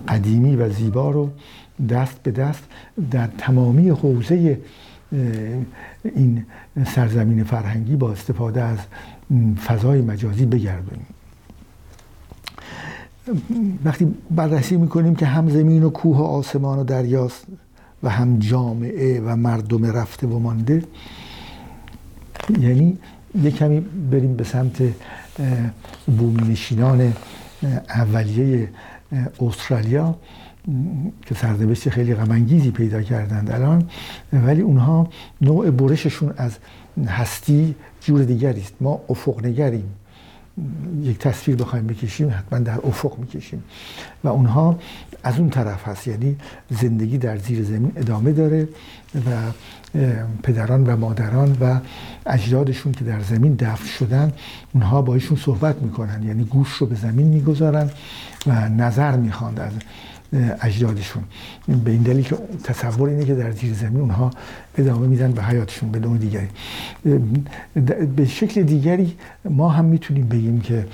قدیمی 0.07 0.55
و 0.55 0.69
زیبا 0.69 1.11
رو 1.11 1.29
دست 1.89 2.23
به 2.23 2.31
دست 2.31 2.63
در 3.11 3.27
تمامی 3.37 3.89
حوزه 3.89 4.59
این 6.03 6.45
سرزمین 6.85 7.43
فرهنگی 7.43 7.95
با 7.95 8.11
استفاده 8.11 8.61
از 8.61 8.77
فضای 9.65 10.01
مجازی 10.01 10.45
بگردونیم. 10.45 11.07
وقتی 13.85 14.13
بررسی 14.31 14.77
می‌کنیم 14.77 15.15
که 15.15 15.25
هم 15.25 15.49
زمین 15.49 15.83
و 15.83 15.89
کوه 15.89 16.17
و 16.17 16.21
آسمان 16.21 16.79
و 16.79 16.83
دریاست 16.83 17.45
و 18.03 18.09
هم 18.09 18.39
جامعه 18.39 19.21
و 19.21 19.35
مردم 19.35 19.85
رفته 19.85 20.27
و 20.27 20.39
مانده 20.39 20.83
یعنی 22.59 22.97
یه 23.43 23.51
کمی 23.51 23.79
بریم 24.11 24.35
به 24.35 24.43
سمت 24.43 24.83
بومی 26.17 26.51
نشینان 26.51 27.13
اولیه 27.89 28.69
استرالیا 29.39 30.15
که 31.25 31.35
سرنوشت 31.35 31.89
خیلی 31.89 32.15
غمانگیزی 32.15 32.71
پیدا 32.71 33.01
کردند 33.01 33.51
الان 33.51 33.89
ولی 34.33 34.61
اونها 34.61 35.09
نوع 35.41 35.71
برششون 35.71 36.33
از 36.37 36.57
هستی 37.07 37.75
جور 38.01 38.23
دیگری 38.23 38.61
است. 38.61 38.73
ما 38.81 39.01
افق 39.09 39.45
نگریم 39.45 39.91
یک 41.03 41.17
تصویر 41.17 41.57
بخوایم 41.57 41.87
بکشیم 41.87 42.29
حتما 42.29 42.59
در 42.59 42.79
افق 42.83 43.19
می‌کشیم. 43.19 43.63
و 44.23 44.27
اونها 44.27 44.79
از 45.23 45.39
اون 45.39 45.49
طرف 45.49 45.87
هست 45.87 46.07
یعنی 46.07 46.37
زندگی 46.69 47.17
در 47.17 47.37
زیر 47.37 47.63
زمین 47.63 47.91
ادامه 47.95 48.31
داره 48.31 48.67
و 49.15 49.51
پدران 50.43 50.83
و 50.83 50.97
مادران 50.97 51.57
و 51.61 51.79
اجدادشون 52.25 52.91
که 52.91 53.03
در 53.03 53.21
زمین 53.21 53.55
دفن 53.55 53.85
شدن 53.85 54.33
اونها 54.73 55.01
با 55.01 55.13
ایشون 55.13 55.37
صحبت 55.37 55.81
می‌کنن 55.81 56.23
یعنی 56.23 56.43
گوش 56.43 56.69
رو 56.69 56.87
به 56.87 56.95
زمین 56.95 57.27
می‌گذارن 57.27 57.89
و 58.47 58.69
نظر 58.69 59.17
می‌خواند 59.17 59.59
از 59.59 59.71
اجدادشون. 60.61 61.23
به 61.85 61.91
این 61.91 62.01
دلیل 62.01 62.23
که 62.23 62.37
تصور 62.63 63.09
اینه 63.09 63.25
که 63.25 63.35
در 63.35 63.51
زیر 63.51 63.73
زمین 63.73 64.01
اونها 64.01 64.31
ادامه 64.77 65.07
میدن 65.07 65.31
به 65.31 65.43
حیاتشون 65.43 65.91
به 65.91 65.99
نوع 65.99 66.17
دیگری. 66.17 66.47
به 68.15 68.25
شکل 68.25 68.63
دیگری 68.63 69.15
ما 69.45 69.69
هم 69.69 69.85
می‌تونیم 69.85 70.27
بگیم 70.27 70.61
که 70.61 70.85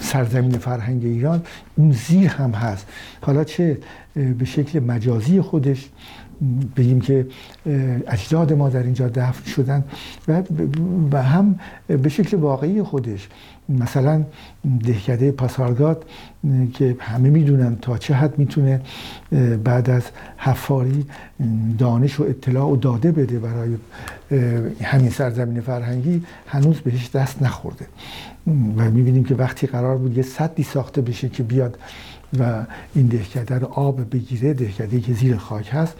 سرزمین 0.00 0.58
فرهنگ 0.58 1.04
ایران 1.04 1.42
اون 1.76 1.92
زیر 1.92 2.28
هم 2.28 2.50
هست. 2.50 2.86
حالا 3.20 3.44
چه 3.44 3.78
به 4.14 4.44
شکل 4.44 4.80
مجازی 4.80 5.40
خودش 5.40 5.88
بگیم 6.76 7.00
که 7.00 7.26
اجداد 8.06 8.52
ما 8.52 8.68
در 8.68 8.82
اینجا 8.82 9.08
دفن 9.08 9.50
شدن 9.50 9.84
و 11.12 11.22
هم 11.22 11.58
به 11.88 12.08
شکل 12.08 12.36
واقعی 12.36 12.82
خودش. 12.82 13.28
مثلا 13.68 14.24
دهکده 14.84 15.30
پاسارگاد 15.30 16.04
که 16.74 16.96
همه 17.00 17.30
می‌دونن 17.30 17.76
تا 17.76 17.98
چه 17.98 18.14
حد 18.14 18.38
می‌تونه 18.38 18.80
بعد 19.64 19.90
از 19.90 20.02
حفاری 20.36 21.06
دانش 21.78 22.20
و 22.20 22.22
اطلاع 22.22 22.66
و 22.66 22.76
داده 22.76 23.12
بده 23.12 23.38
برای 23.38 23.76
همین 24.82 25.10
سرزمین 25.10 25.60
فرهنگی 25.60 26.22
هنوز 26.46 26.76
بهش 26.76 27.10
دست 27.10 27.42
نخورده. 27.42 27.86
و 28.76 28.90
می‌بینیم 28.90 29.24
که 29.24 29.34
وقتی 29.34 29.66
قرار 29.66 29.96
بود 29.98 30.16
یه 30.16 30.22
صدی 30.22 30.62
ساخته 30.62 31.00
بشه 31.02 31.28
که 31.28 31.42
بیاد 31.42 31.78
و 32.38 32.64
این 32.94 33.06
دهکده 33.06 33.58
رو 33.58 33.66
آب 33.66 34.10
بگیره 34.10 34.54
دهکده 34.54 35.00
که 35.00 35.12
زیر 35.12 35.36
خاک 35.36 35.68
هست 35.72 35.94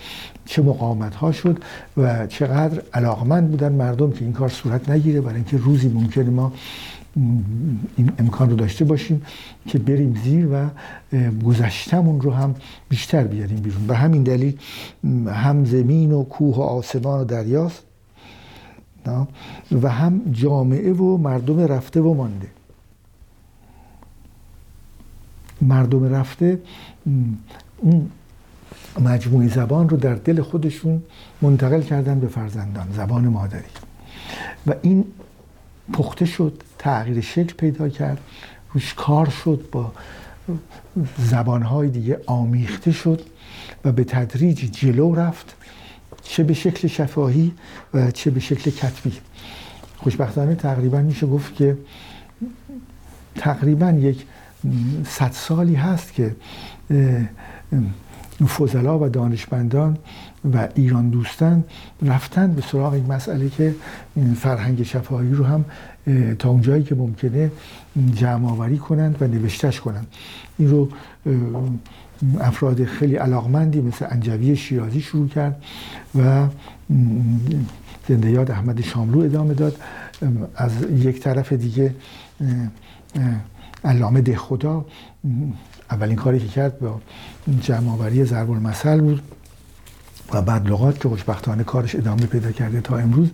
چه 0.45 0.63
مقاومت 0.63 1.15
ها 1.15 1.33
شد 1.33 1.59
و 1.97 2.27
چقدر 2.27 2.83
علاقمند 2.95 3.51
بودن 3.51 3.73
مردم 3.73 4.11
که 4.13 4.25
این 4.25 4.33
کار 4.33 4.49
صورت 4.49 4.91
نگیره 4.91 5.21
برای 5.21 5.35
اینکه 5.35 5.57
روزی 5.57 5.89
ممکنه 5.89 6.31
ما 6.31 6.53
این 7.97 8.13
امکان 8.19 8.51
رو 8.51 8.57
داشته 8.57 8.85
باشیم 8.85 9.23
که 9.67 9.79
بریم 9.79 10.21
زیر 10.25 10.49
و 10.53 10.69
گذشتمون 11.45 12.21
رو 12.21 12.31
هم 12.31 12.55
بیشتر 12.89 13.25
بیاریم 13.25 13.57
بیرون. 13.57 13.87
به 13.87 13.97
همین 13.97 14.23
دلیل 14.23 14.59
هم 15.27 15.65
زمین 15.65 16.13
و 16.13 16.25
کوه 16.25 16.57
و 16.57 16.61
آسمان 16.61 17.21
و 17.21 17.25
دریاست 17.25 17.83
و 19.83 19.89
هم 19.89 20.21
جامعه 20.33 20.93
و 20.93 21.17
مردم 21.17 21.61
رفته 21.61 22.01
و 22.01 22.15
مانده. 22.15 22.47
مردم 25.63 26.15
رفته 26.15 26.61
اون 27.77 28.11
مجموعی 29.01 29.49
زبان 29.49 29.89
رو 29.89 29.97
در 29.97 30.15
دل 30.15 30.43
خودشون 30.43 31.03
منتقل 31.43 31.83
کردن 31.83 32.21
به 32.21 32.29
فرزندان 32.29 32.89
زبان 32.93 33.29
مادری. 33.29 33.63
و 34.67 34.75
این 34.83 35.05
پخته 35.93 36.25
شد 36.25 36.63
تغییر 36.79 37.21
شکل 37.21 37.55
پیدا 37.55 37.89
کرد 37.89 38.21
روش 38.73 38.95
کار 38.95 39.31
شد 39.31 39.69
با 39.73 39.93
زبانهای 41.19 41.89
دیگه 41.89 42.21
آمیخته 42.27 42.93
شد 42.93 43.23
و 43.85 43.93
به 43.93 44.05
تدریج 44.05 44.71
جلو 44.73 45.15
رفت 45.15 45.55
چه 46.23 46.43
به 46.43 46.55
شکل 46.55 46.89
شفاهی 46.89 47.53
و 47.95 48.11
چه 48.11 48.31
به 48.31 48.41
شکل 48.41 48.71
کتبی. 48.71 49.13
خوشبختانه 49.97 50.55
تقریبا 50.55 50.99
میشه 50.99 51.27
گفت 51.27 51.55
که 51.55 51.79
تقریبا 53.35 53.91
یک 53.91 54.27
صد 55.07 55.33
سالی 55.33 55.75
هست 55.75 56.13
که 56.13 56.37
فضلا 58.57 58.99
و 58.99 59.09
دانشمندان 59.09 59.99
و 60.55 60.69
ایران 60.75 61.11
دوستان 61.11 61.65
رفتن 62.03 62.53
به 62.53 62.63
سراغ 62.63 62.93
این 62.93 63.13
مسئله 63.13 63.49
که 63.49 63.75
فرهنگ 64.37 64.83
شفاهی 64.83 65.33
رو 65.33 65.45
هم 65.45 65.65
تا 66.39 66.51
اونجایی 66.51 66.83
که 66.83 66.95
ممکنه 66.95 67.51
جمع 68.15 68.51
آوری 68.51 68.79
کنند 68.79 69.17
و 69.21 69.27
نوشتش 69.27 69.81
کنند. 69.81 70.07
این 70.59 70.71
رو 70.71 70.89
افراد 72.41 72.85
خیلی 72.85 73.17
علاقمندی 73.17 73.81
مثل 73.81 74.07
انجوی 74.11 74.57
شیرازی 74.57 75.01
شروع 75.01 75.29
کرد 75.29 75.63
و 76.15 76.47
زنده 78.09 78.31
یاد 78.31 78.51
احمد 78.51 78.81
شاملو 78.81 79.21
ادامه 79.21 79.55
داد. 79.55 79.77
از 80.57 80.73
یک 80.91 81.21
طرف 81.21 81.53
دیگه 81.53 81.95
علامه 83.85 84.21
ده 84.21 84.37
خدا. 84.37 84.85
اولین 85.91 86.17
کاری 86.17 86.39
که 86.39 86.49
کرد 86.49 86.79
با 86.79 87.01
جمع 87.61 87.91
آوری 87.91 88.25
ضرب 88.25 88.51
المثل 88.51 89.01
بود 89.01 89.23
و 90.33 90.43
بعد 90.43 90.69
لغات 90.69 91.01
که 91.01 91.09
خوشبختانه 91.09 91.65
کارش 91.65 91.95
ادامه 91.95 92.27
پیدا 92.27 92.53
کرده 92.53 92.81
تا 92.81 92.97
امروز. 92.97 93.31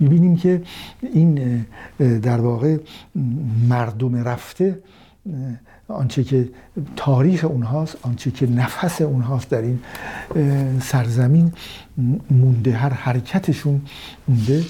می‌بینیم 0.00 0.36
که 0.36 0.62
این 1.02 1.64
در 1.98 2.40
واقع 2.40 2.76
مردم 3.68 4.16
رفته 4.16 4.78
آنچه 5.88 6.24
که 6.24 6.48
تاریخ 6.96 7.44
اونهاست 7.44 7.96
آنچه 8.02 8.30
که 8.30 8.46
نفس 8.46 9.00
اونهاست 9.00 9.50
در 9.50 9.62
این 9.62 9.78
سرزمین 10.80 11.52
مونده 12.30 12.72
هر 12.72 12.92
حرکتشون 12.92 13.82
مونده 14.28 14.64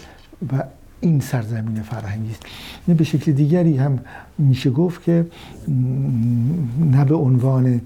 و 0.52 0.62
این 1.07 1.21
سرزمین 1.21 1.83
فرهنگی 1.83 2.31
است. 2.31 2.42
به 2.87 3.05
شکل 3.05 3.33
دیگری 3.33 3.77
هم 3.77 3.99
میشه 4.38 4.71
گفت 4.71 5.03
که 5.03 5.27
نه 6.81 7.05
به 7.05 7.14
عنوان 7.14 7.81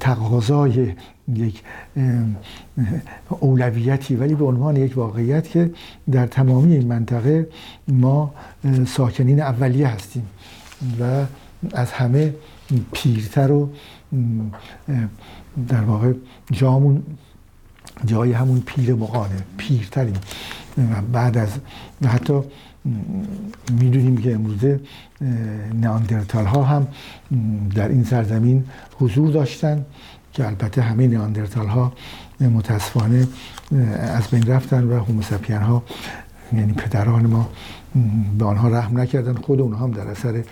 تقاضای 0.00 0.92
یک 1.34 1.62
اولویتی 3.28 4.16
ولی 4.16 4.34
به 4.34 4.44
عنوان 4.44 4.76
یک 4.76 4.96
واقعیت 4.98 5.48
که 5.48 5.70
در 6.10 6.26
تمامی 6.26 6.76
این 6.76 6.88
منطقه 6.88 7.48
ما 7.88 8.34
ساکنین 8.86 9.40
اولیه 9.40 9.88
هستیم 9.88 10.26
و 11.00 11.24
از 11.72 11.92
همه 11.92 12.34
پیرتر 12.92 13.52
و 13.52 13.70
در 15.68 15.80
واقع 15.80 16.12
جامون 16.52 17.02
جای 18.04 18.32
همون 18.32 18.60
پیر 18.60 18.94
مقانه 18.94 19.36
پیرتریم. 19.56 20.14
بعد 21.12 21.38
از 21.38 21.48
و 22.02 22.08
حتی 22.08 22.40
می‌دونیم 23.72 24.16
که 24.16 24.34
امروزه 24.34 24.80
نیاندرتال 25.72 26.44
ها 26.44 26.62
هم 26.62 26.86
در 27.74 27.88
این 27.88 28.04
سرزمین 28.04 28.64
حضور 29.00 29.30
داشتن 29.30 29.84
که 30.32 30.46
البته 30.46 30.82
همه 30.82 31.06
نیاندرتال 31.06 31.66
ها 31.66 31.92
متاسفانه 32.40 33.28
از 33.98 34.28
بین 34.28 34.46
رفتن 34.46 34.84
و 34.84 35.04
هوموسپین 35.04 35.56
ها 35.56 35.82
یعنی 36.52 36.72
پدران 36.72 37.26
ما 37.26 37.48
به 38.38 38.44
آنها 38.44 38.68
رحم 38.68 39.00
نکردن. 39.00 39.34
خود 39.34 39.60
اونها 39.60 39.84
هم 39.84 39.90
در 39.90 40.08
اثر 40.08 40.44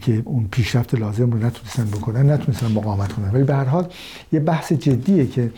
که 0.00 0.22
اون 0.24 0.48
پیشرفت 0.50 0.94
لازم 0.94 1.30
رو 1.30 1.38
نتونستن 1.38 1.84
بکنن 1.84 2.30
نتونستن 2.30 2.72
مقاومت 2.72 3.12
کنن. 3.12 3.30
ولی 3.30 3.44
به 3.44 3.54
هر 3.54 3.64
حال 3.64 3.86
یه 4.32 4.40
بحث 4.40 4.72
جدیه 4.72 5.26
که 5.26 5.50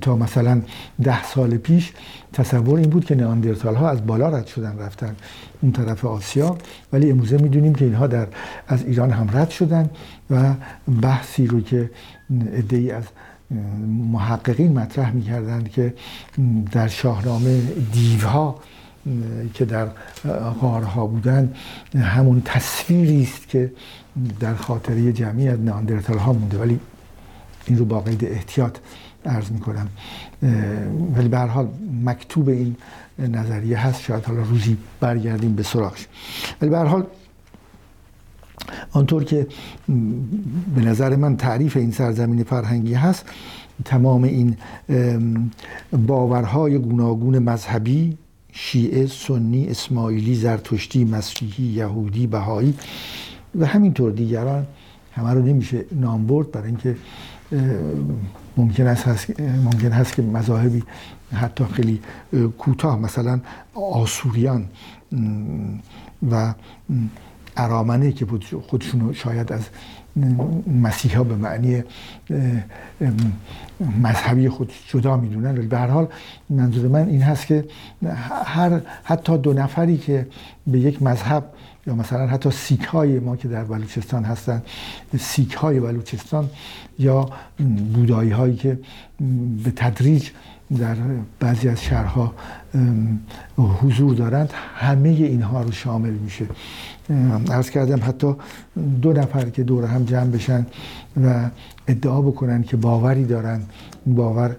تا 0.00 0.16
مثلا 0.16 0.62
ده 1.02 1.24
سال 1.24 1.56
پیش 1.56 1.92
تصور 2.32 2.78
این 2.78 2.90
بود 2.90 3.04
که 3.04 3.14
نیاندرتال 3.14 3.74
ها 3.74 3.90
از 3.90 4.06
بالا 4.06 4.28
رد 4.28 4.46
شدن 4.46 4.78
رفتن 4.78 5.16
اون 5.60 5.72
طرف 5.72 6.04
آسیا. 6.04 6.56
ولی 6.92 7.10
امروزه 7.10 7.36
می‌دونیم 7.36 7.74
که 7.74 7.84
اینها 7.84 8.06
در 8.06 8.26
از 8.68 8.84
ایران 8.84 9.10
هم 9.10 9.28
رد 9.32 9.50
شدن 9.50 9.90
و 10.30 10.54
بحثی 11.02 11.46
رو 11.46 11.60
که 11.60 11.90
ای 12.70 12.90
از 12.90 13.04
محققین 14.12 14.78
مطرح 14.78 15.12
می‌کردند 15.12 15.70
که 15.70 15.94
در 16.72 16.88
شاهنامه 16.88 17.60
دیوها 17.92 18.60
که 19.54 19.64
در 19.64 19.86
غارها 20.60 21.06
بودن 21.06 21.52
همون 21.96 22.42
تصویری 22.44 23.22
است 23.22 23.48
که 23.48 23.72
در 24.40 24.54
خاطره 24.54 25.12
جمعی 25.12 25.48
از 25.48 25.60
ناندرتال 25.60 26.18
ها 26.18 26.32
مونده. 26.32 26.58
ولی 26.58 26.80
این 27.66 27.78
رو 27.78 27.84
با 27.84 28.00
قید 28.00 28.24
احتیاط 28.24 28.78
عرض 29.26 29.50
می 29.50 29.60
کنم 29.60 29.88
ولی 31.16 31.28
به 31.28 31.38
حال 31.38 31.68
مکتوب 32.04 32.48
این 32.48 32.76
نظریه 33.18 33.78
هست. 33.78 34.00
شاید 34.00 34.24
حالا 34.24 34.42
روزی 34.42 34.76
برگردیم 35.00 35.54
به 35.54 35.62
سراغش. 35.62 36.06
ولی 36.60 36.70
به 36.70 36.78
حال 36.78 37.06
آنطور 38.92 39.24
که 39.24 39.46
به 40.74 40.82
نظر 40.82 41.16
من 41.16 41.36
تعریف 41.36 41.76
این 41.76 41.90
سرزمین 41.90 42.44
فرهنگی 42.44 42.94
هست 42.94 43.24
تمام 43.84 44.22
این 44.22 44.56
باورهای 46.06 46.78
گوناگون 46.78 47.38
مذهبی 47.38 48.18
شیعه 48.56 49.06
سنی 49.06 49.66
اسماعیلی 49.68 50.34
زرتشتی 50.34 51.04
مسیحی 51.04 51.64
یهودی 51.64 52.26
بهایی 52.26 52.74
و 53.54 53.66
همینطور 53.66 54.12
دیگران 54.12 54.66
همه 55.12 55.30
رو 55.30 55.42
نمیشه 55.42 55.84
نام 55.92 56.26
برد. 56.26 56.50
برای 56.50 56.66
اینکه 56.66 56.96
ممکن 58.56 58.86
است 58.86 59.04
هست 59.04 59.40
ممکن 59.40 59.92
هست 59.92 60.14
که 60.14 60.22
مذاهبی 60.22 60.82
حتی 61.32 61.64
خیلی 61.64 62.00
کوتاه 62.58 62.98
مثلا 62.98 63.40
آسوریان 63.74 64.68
و 66.30 66.54
ارامنه 67.56 68.12
که 68.12 68.26
خودشون 68.68 69.12
شاید 69.12 69.52
از 69.52 69.62
مسیحا 70.82 71.24
به 71.24 71.36
معنی 71.36 71.82
مذهبی 74.02 74.48
خود 74.48 74.72
جدا 74.88 75.16
می‌دونن. 75.16 75.58
ولی 75.58 75.66
به 75.66 75.78
هر 75.78 75.86
حال 75.86 76.08
منظور 76.50 76.88
من 76.88 77.08
این 77.08 77.22
هست 77.22 77.46
که 77.46 77.64
هر 78.44 78.80
حتی 79.04 79.38
دو 79.38 79.52
نفری 79.52 79.96
که 79.96 80.26
به 80.66 80.78
یک 80.78 81.02
مذهب 81.02 81.44
یا 81.86 81.94
مثلا 81.94 82.26
حتی 82.26 82.50
سیک 82.50 82.82
های 82.82 83.18
ما 83.18 83.36
که 83.36 83.48
در 83.48 83.64
بلوچستان 83.64 84.24
هستن 84.24 84.62
سیک 85.18 85.52
های 85.52 85.80
بلوچستان 85.80 86.50
یا 86.98 87.30
بودایی 87.94 88.30
هایی 88.30 88.56
که 88.56 88.78
به 89.64 89.70
تدریج 89.70 90.30
در 90.78 90.96
بعضی 91.40 91.68
از 91.68 91.82
شهرها 91.82 92.34
حضور 93.58 94.14
دارند 94.14 94.52
همه 94.76 95.08
اینها 95.08 95.62
رو 95.62 95.72
شامل 95.72 96.10
میشه. 96.10 96.46
ارز 97.50 97.70
کردم 97.70 98.00
حتی 98.08 98.34
دو 99.02 99.12
نفر 99.12 99.50
که 99.50 99.62
دور 99.62 99.84
هم 99.84 100.04
جمع 100.04 100.30
بشن 100.30 100.66
و 101.24 101.50
ادعا 101.88 102.20
بکنن 102.20 102.62
که 102.62 102.76
باوری 102.76 103.24
دارن 103.24 103.62
باور 104.06 104.56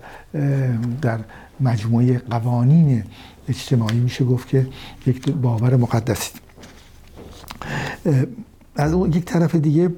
در 1.01 1.19
مجموعه 1.60 2.17
قوانین 2.17 3.03
اجتماعی 3.49 3.99
میشه 3.99 4.25
گفت 4.25 4.47
که 4.47 4.67
یک 5.05 5.29
باور 5.31 5.75
مقدسی. 5.75 6.31
از 8.75 8.93
اون 8.93 9.13
یک 9.13 9.25
طرف 9.25 9.55
دیگه 9.55 9.89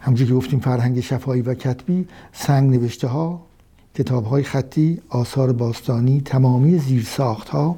همونجور 0.00 0.28
که 0.28 0.34
گفتیم 0.34 0.60
فرهنگ 0.60 1.00
شفایی 1.00 1.42
و 1.42 1.54
کتبی 1.54 2.08
سنگ 2.32 2.70
نوشته 2.70 3.06
ها 3.06 3.46
کتاب 3.94 4.24
های 4.24 4.42
خطی 4.42 5.00
آثار 5.08 5.52
باستانی 5.52 6.20
تمامی 6.20 6.78
زیرساخت 6.78 7.48
ها 7.48 7.76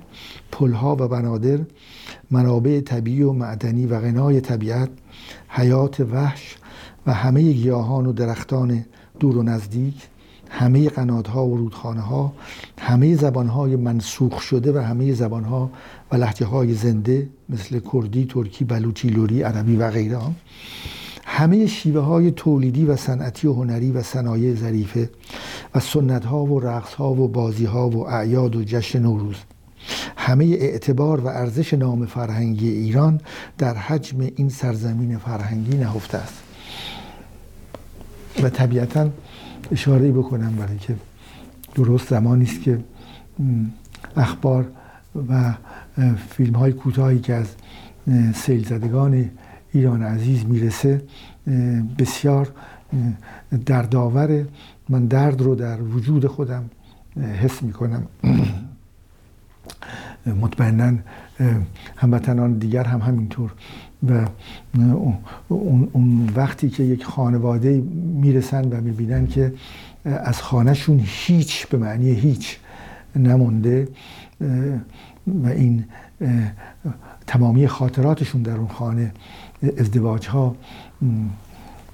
پل 0.52 0.72
ها 0.72 0.96
و 0.96 1.09
بنادر 1.09 1.59
منابع 2.31 2.81
طبیعی 2.81 3.23
و 3.23 3.33
معدنی 3.33 3.87
و 3.87 4.01
غنای 4.01 4.41
طبیعت 4.41 4.91
حیات 5.49 6.01
وحش 6.01 6.57
و 7.07 7.15
همه 7.15 7.53
گیاهان 7.53 8.07
و 8.07 8.12
درختان 8.12 8.85
دور 9.21 9.37
و 9.37 9.43
نزدیک 9.43 9.95
همه 10.51 10.89
قنادها 10.89 11.47
و 11.47 11.57
رودخانه 11.57 12.01
ها 12.01 12.33
همه 12.79 13.17
زبان 13.17 13.49
های 13.49 13.77
منسوخ 13.77 14.41
شده 14.41 14.73
و 14.73 14.79
همه 14.79 15.12
زبان 15.12 15.45
ها 15.45 15.71
و 16.12 16.17
لحجه 16.17 16.47
های 16.47 16.75
زنده 16.75 17.29
مثل 17.49 17.81
کردی، 17.93 18.25
ترکی، 18.25 18.65
بلوچی، 18.65 19.09
لوری، 19.09 19.43
عربی 19.43 19.77
و 19.77 19.91
غیره 19.91 20.19
همه 21.25 21.67
شیوه 21.67 22.01
های 22.01 22.31
تولیدی 22.31 22.85
و 22.85 22.97
صنعتی 22.97 23.49
و 23.49 23.53
هنری 23.53 23.91
و 23.91 24.03
صنایع 24.03 24.55
ظریفه 24.55 25.11
و 25.75 25.81
سنت 25.81 26.25
ها 26.25 26.45
و 26.45 26.61
رقص 26.61 26.95
ها 26.95 27.12
و 27.12 27.29
بازی 27.29 27.65
ها 27.65 27.91
و 27.91 28.09
اعیاد 28.09 28.57
و 28.57 28.65
جشن 28.65 29.03
نوروز. 29.03 29.37
همه 30.16 30.44
اعتبار 30.44 31.20
و 31.20 31.27
ارزش 31.27 31.75
نام 31.75 32.07
فرهنگی 32.07 32.68
ایران 32.68 33.20
در 33.59 33.75
حجم 33.75 34.20
این 34.37 34.49
سرزمین 34.49 35.18
فرهنگی 35.18 35.77
نهفته 35.77 36.18
است. 36.18 36.42
و 38.42 38.49
طبیعتا 38.49 39.09
اشاره 39.72 40.12
بکنم 40.12 40.57
برای 40.57 40.79
که 40.79 40.94
درست 41.75 42.09
زمانی 42.09 42.44
است 42.44 42.62
که 42.62 42.79
اخبار 44.16 44.66
و 45.29 45.55
فیلم 46.31 46.55
های 46.55 46.72
کوتاهی 46.72 47.18
که 47.18 47.35
از 47.35 47.46
سیل 48.35 48.68
زدگان 48.68 49.31
ایران 49.72 50.03
عزیز 50.03 50.44
می‌رسه 50.44 51.03
بسیار 51.99 52.53
دردآور 53.66 54.44
من 54.88 55.07
درد 55.07 55.40
رو 55.42 55.55
در 55.55 55.83
وجود 55.83 56.27
خودم 56.27 56.70
حس 57.42 57.62
می‌کنم. 57.62 58.03
مطمئنا 60.26 60.98
هموطنان 61.96 62.59
دیگر 62.59 62.85
هم 62.85 63.00
همینطور. 63.00 63.52
و 64.11 64.26
اون 65.48 66.31
وقتی 66.37 66.70
که 66.70 66.83
یک 66.83 67.05
خانواده 67.05 67.83
می‌رسن 68.14 68.64
و 68.64 68.81
می‌بینن 68.81 69.26
که 69.26 69.52
از 70.05 70.42
خانهشون 70.42 71.00
هیچ 71.05 71.66
به 71.66 71.79
معنی 71.79 72.11
هیچ 72.11 72.59
نمونده 73.16 73.88
و 75.26 75.46
این 75.46 75.85
تمامی 77.26 77.68
خاطراتشون 77.68 78.42
در 78.42 78.57
اون 78.57 78.68
خانه 78.68 79.12
ازدواج 79.79 80.26
ها 80.26 80.57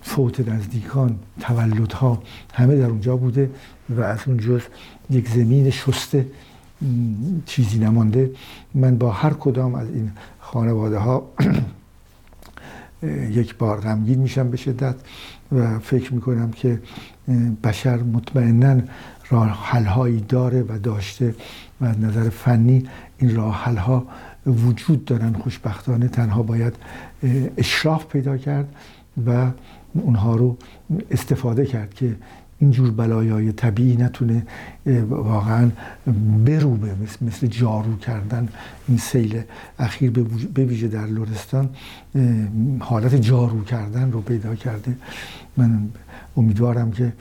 فوت 0.02 0.48
نزدیکان 0.48 1.18
تولد 1.40 1.92
ها 1.92 2.22
همه 2.54 2.76
در 2.76 2.86
اونجا 2.86 3.16
بوده 3.16 3.50
و 3.90 4.00
از 4.00 4.18
اون 4.26 4.36
جز 4.36 4.60
یک 5.10 5.28
زمین 5.28 5.70
شسته 5.70 6.26
چیزی 7.46 7.78
نمانده. 7.78 8.30
من 8.74 8.98
با 8.98 9.10
هر 9.10 9.32
کدام 9.32 9.74
از 9.74 9.88
این 9.88 10.10
خانواده 10.40 10.98
ها 10.98 11.28
یک 13.30 13.56
بار 13.56 13.80
غمگین 13.80 14.18
میشم 14.18 14.50
به 14.50 14.56
شدت 14.56 14.94
و 15.52 15.78
فکر 15.78 16.14
می‌کنم 16.14 16.50
که 16.50 16.82
بشر 17.64 17.96
مطمئنا 17.96 18.80
راه 19.30 19.48
حل 19.48 19.84
هایی 19.84 20.20
داره 20.20 20.62
و 20.62 20.78
داشته 20.78 21.34
و 21.80 21.84
از 21.84 22.00
نظر 22.00 22.28
فنی 22.28 22.88
این 23.18 23.36
راه 23.36 23.64
حل 23.64 23.76
ها 23.76 24.06
وجود 24.46 25.04
دارن. 25.04 25.32
خوشبختانه 25.32 26.08
تنها 26.08 26.42
باید 26.42 26.74
اشراف 27.56 28.06
پیدا 28.06 28.36
کرد 28.36 28.74
و 29.26 29.50
اونها 29.94 30.36
رو 30.36 30.56
استفاده 31.10 31.66
کرد 31.66 31.94
که 31.94 32.16
اینجور 32.62 32.90
بلایای 32.90 33.52
طبیعی 33.52 33.96
نتونه 33.96 34.46
واقعا 35.08 35.70
بروبه 36.44 36.94
مثل, 37.22 37.46
جارو 37.46 37.96
کردن 37.96 38.48
این 38.88 38.98
سیل 38.98 39.42
اخیر 39.78 40.10
به 40.54 40.64
ویژه 40.64 40.88
در 40.88 41.06
لرستان. 41.06 41.68
حالت 42.80 43.14
جارو 43.14 43.64
کردن 43.64 44.12
رو 44.12 44.20
پیدا 44.20 44.54
کرده. 44.54 44.96
من 45.56 45.88
امیدوارم 46.36 46.90
که 46.90 47.12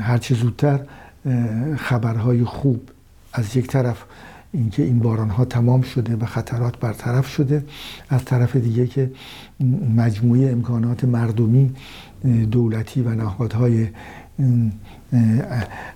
هرچه 0.00 0.34
زودتر 0.34 0.80
خبرهای 1.76 2.44
خوب 2.44 2.88
از 3.32 3.56
یک 3.56 3.66
طرف 3.66 4.04
اینکه 4.52 4.82
این 4.82 4.98
باران 4.98 5.30
ها 5.30 5.44
تمام 5.44 5.82
شده 5.82 6.16
و 6.16 6.26
خطرات 6.26 6.78
برطرف 6.78 7.28
شده 7.28 7.64
از 8.08 8.24
طرف 8.24 8.56
دیگه 8.56 8.86
که 8.86 9.10
مجموعه 9.96 10.52
امکانات 10.52 11.04
مردمی 11.04 11.74
دولتی 12.50 13.02
و 13.02 13.14
نهادهای 13.14 13.88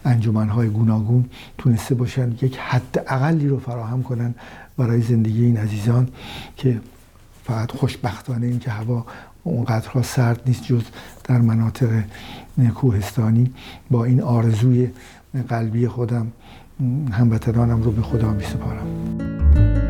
انجمنهای 0.05 0.69
گوناگون 0.69 1.25
تونسته 1.59 1.95
باشن 1.95 2.33
یک 2.43 2.59
حد 2.59 3.05
اقلی 3.07 3.49
رو 3.49 3.59
فراهم 3.59 4.03
کنن 4.03 4.35
برای 4.77 5.03
زندگی 5.03 5.45
این 5.45 5.57
عزیزان 5.57 6.09
که 6.57 6.81
فقط 7.45 7.73
خوشبختانه 7.73 8.47
این 8.47 8.59
که 8.59 8.71
هوا 8.71 9.07
اونقدرها 9.45 10.03
سرد 10.03 10.41
نیست 10.47 10.63
جز 10.63 10.83
در 11.25 11.39
مناطق 11.39 12.03
کوهستانی. 12.75 13.53
با 13.91 14.05
این 14.05 14.23
آرزوی 14.23 14.89
قلبی 15.49 15.89
خودم 15.89 16.33
هموطنانم 17.13 17.83
رو 17.83 17.93
به 17.93 18.03
خدا 18.03 18.33
می 18.33 18.45
سپارم 18.45 19.88